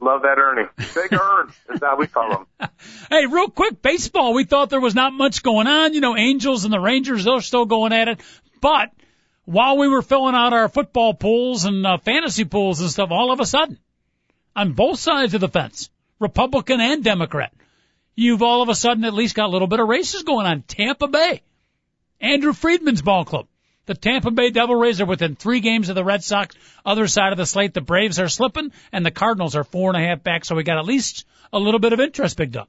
[0.00, 0.68] Love that Ernie.
[0.94, 2.46] Big Ern is how we call him.
[3.10, 4.34] Hey, real quick, baseball.
[4.34, 5.94] We thought there was not much going on.
[5.94, 8.20] You know, Angels and the Rangers, they're still going at it.
[8.60, 8.90] But
[9.44, 13.32] while we were filling out our football pools and uh, fantasy pools and stuff, all
[13.32, 13.78] of a sudden,
[14.54, 15.90] on both sides of the fence,
[16.20, 17.52] Republican and Democrat,
[18.14, 20.62] you've all of a sudden at least got a little bit of races going on.
[20.62, 21.42] Tampa Bay,
[22.20, 23.46] Andrew Friedman's ball club.
[23.90, 26.54] The Tampa Bay Devil Rays are within three games of the Red Sox.
[26.86, 30.00] Other side of the slate, the Braves are slipping, and the Cardinals are four and
[30.00, 30.44] a half back.
[30.44, 32.68] So we got at least a little bit of interest picked up.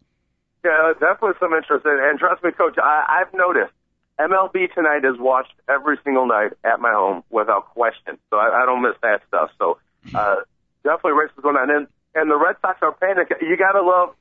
[0.65, 1.85] Yeah, definitely some interest.
[1.85, 3.71] And, and trust me, Coach, I, I've noticed
[4.19, 8.17] MLB tonight is watched every single night at my home without question.
[8.31, 9.51] So I, I don't miss that stuff.
[9.59, 9.77] So
[10.15, 10.37] uh,
[10.83, 11.69] definitely races going on.
[11.69, 13.31] And, and the Red Sox are panic.
[13.41, 14.15] You got to love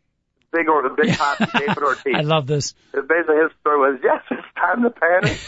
[0.52, 2.14] big or the big hot David Ortiz.
[2.14, 2.74] I love this.
[2.92, 5.38] Basically, his story was, yes, it's time to panic.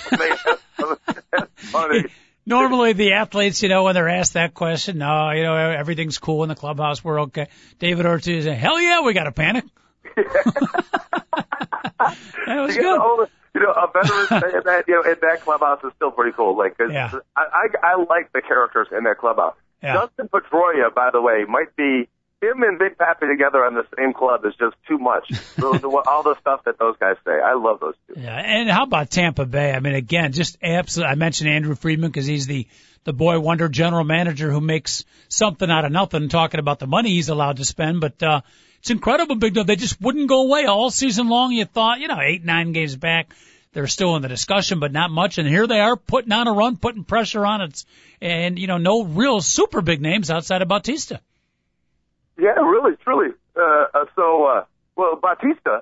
[1.70, 2.04] Funny.
[2.44, 6.42] Normally, the athletes, you know, when they're asked that question, no, you know, everything's cool
[6.42, 7.04] in the clubhouse.
[7.04, 7.46] We're okay.
[7.78, 9.64] David Ortiz, hell yeah, we got to panic.
[10.16, 12.98] that was You good.
[12.98, 16.32] know, you know, a veteran saying that, you know, in that clubhouse is still pretty
[16.32, 16.56] cool.
[16.56, 17.10] Like, 'cause Yeah.
[17.36, 17.42] I,
[17.82, 19.54] I, I like the characters in that clubhouse.
[19.82, 19.94] Yeah.
[19.94, 22.08] Dustin Pedroia, by the way, might be
[22.42, 25.28] him and Big Papi together on the same club is just too much.
[25.56, 28.20] the, the, all the stuff that those guys say, I love those two.
[28.20, 29.72] Yeah, and how about Tampa Bay?
[29.72, 31.12] I mean, again, just absolutely.
[31.12, 32.66] I mentioned Andrew Friedman because he's the
[33.04, 37.10] the boy wonder general manager who makes something out of nothing, talking about the money
[37.10, 38.00] he's allowed to spend.
[38.00, 38.42] But uh,
[38.78, 39.66] it's incredible, Big Dog.
[39.66, 41.52] They just wouldn't go away all season long.
[41.52, 43.34] You thought, you know, eight nine games back,
[43.72, 45.38] they're still in the discussion, but not much.
[45.38, 47.84] And here they are putting on a run, putting pressure on it,
[48.20, 51.20] and you know, no real super big names outside of Bautista.
[52.38, 53.30] Yeah, really, truly.
[53.56, 53.60] Uh,
[53.94, 54.64] uh, so, uh,
[54.96, 55.80] well, Batista.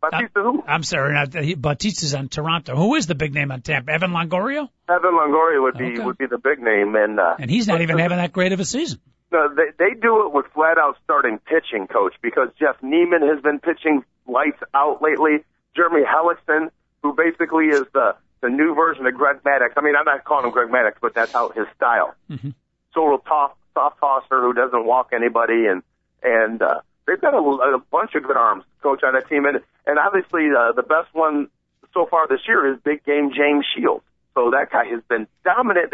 [0.00, 0.62] Bautista who?
[0.66, 2.76] I'm sorry, not, he, Bautista's on Toronto.
[2.76, 3.90] Who is the big name on Tampa?
[3.90, 4.68] Evan Longoria?
[4.88, 6.04] Evan Longoria would be Okay.
[6.04, 8.60] would be the big name, and uh, And he's not even having that great of
[8.60, 9.00] a season.
[9.32, 13.42] No, they they do it with flat out starting pitching, coach, because Jeff Niemann has
[13.42, 15.44] been pitching lights out lately.
[15.74, 16.70] Jeremy Hellickson,
[17.02, 19.70] who basically is the the new version of Greg Maddux.
[19.76, 22.14] I mean, I'm not calling him Greg Maddux, but that's how his style.
[22.30, 22.54] Mhm.
[22.94, 25.82] Total tough, soft tosser who doesn't walk anybody, and
[26.22, 29.60] and uh, they've got a, a bunch of good arms, coach, on that team, and
[29.86, 31.48] and obviously uh, the best one
[31.94, 34.04] so far this year is big game James Shields.
[34.34, 35.92] So that guy has been dominant.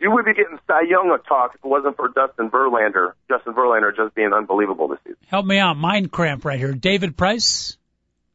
[0.00, 3.12] You would be getting Cy Young a talk if it wasn't for Dustin Verlander.
[3.30, 5.16] Justin Verlander just being unbelievable this season.
[5.28, 5.76] Help me out.
[5.76, 6.72] Mind cramp right here.
[6.72, 7.76] David Price.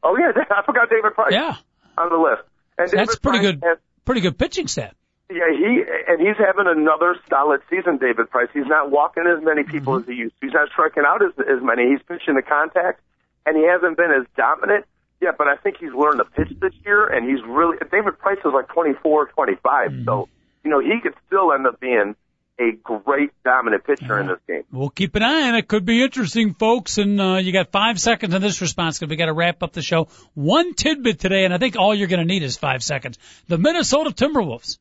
[0.01, 1.55] Oh yeah, I forgot David Price Yeah,
[1.97, 2.43] on the list.
[2.77, 3.63] And that's David pretty Price good.
[3.63, 4.95] has- Pretty good pitching stat.
[5.33, 7.97] Yeah, he and he's having another solid season.
[7.97, 8.49] David Price.
[8.53, 10.09] He's not walking as many people Mm-hmm.
[10.09, 10.39] as he used.
[10.39, 10.45] to.
[10.47, 11.89] He's not striking out as as many.
[11.89, 13.01] He's pitching the contact,
[13.45, 14.85] and he hasn't been as dominant.
[15.21, 17.77] Yeah, but I think he's learned to pitch this year, and he's really.
[17.91, 20.03] David Price is like 24, 25, Mm-hmm.
[20.05, 20.27] so
[20.63, 22.15] you know he could still end up being
[22.59, 24.61] a great dominant pitcher in this game.
[24.71, 25.67] We'll keep an eye on it.
[25.67, 26.99] Could be interesting, folks.
[26.99, 29.73] And uh, you got five seconds on this response because we got to wrap up
[29.73, 30.07] the show.
[30.35, 33.17] One tidbit today, and I think all you're going to need is five seconds.
[33.47, 34.77] The Minnesota Timberwolves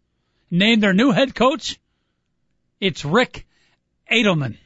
[0.52, 1.80] named their new head coach.
[2.78, 3.46] It's Rick
[4.10, 4.58] Adelman.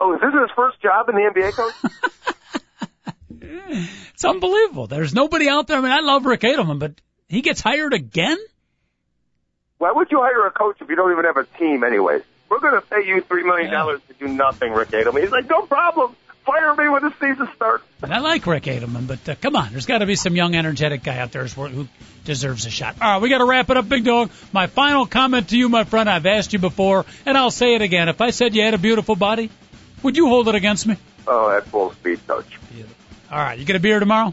[0.00, 1.92] Oh, is this his first job in the NBA, coach?
[3.68, 4.86] It's unbelievable.
[4.86, 5.76] There's nobody out there.
[5.76, 6.94] I mean, I love Rick Adelman, but
[7.28, 8.38] he gets hired again.
[9.78, 12.22] Why would you hire a coach if you don't even have a team, anyways?
[12.48, 15.20] We're going to pay you three million dollars to do nothing, Rick Adelman.
[15.20, 16.16] He's like, no problem.
[16.46, 17.84] Fire me when the season starts.
[18.02, 20.54] And I like Rick Adelman, but uh, come on, there's got to be some young,
[20.54, 21.88] energetic guy out there who
[22.24, 22.96] deserves a shot.
[23.02, 24.30] All right, we got to wrap it up, big dog.
[24.52, 27.82] My final comment to you, my friend, I've asked you before, and I'll say it
[27.82, 28.08] again.
[28.08, 29.50] If I said you had a beautiful body,
[30.04, 30.96] would you hold it against me?
[31.26, 32.58] Oh, at full speed, coach.
[33.30, 34.32] All right, you get a beer tomorrow?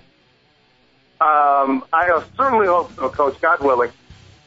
[1.19, 3.41] Um, I certainly hope so, coach.
[3.41, 3.91] God willing.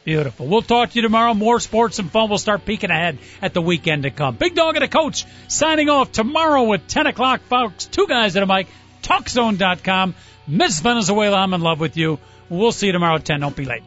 [0.07, 0.47] Beautiful.
[0.47, 1.33] We'll talk to you tomorrow.
[1.33, 2.29] More sports and fun.
[2.29, 4.37] We'll start peeking ahead at the weekend to come.
[4.37, 7.87] Big Dog and a Coach signing off tomorrow at 10 o'clock, folks.
[7.87, 8.67] Two guys at a mic.
[9.03, 10.15] TalkZone.com.
[10.47, 12.19] Miss Venezuela, I'm in love with you.
[12.47, 13.41] We'll see you tomorrow at 10.
[13.41, 13.83] Don't be late.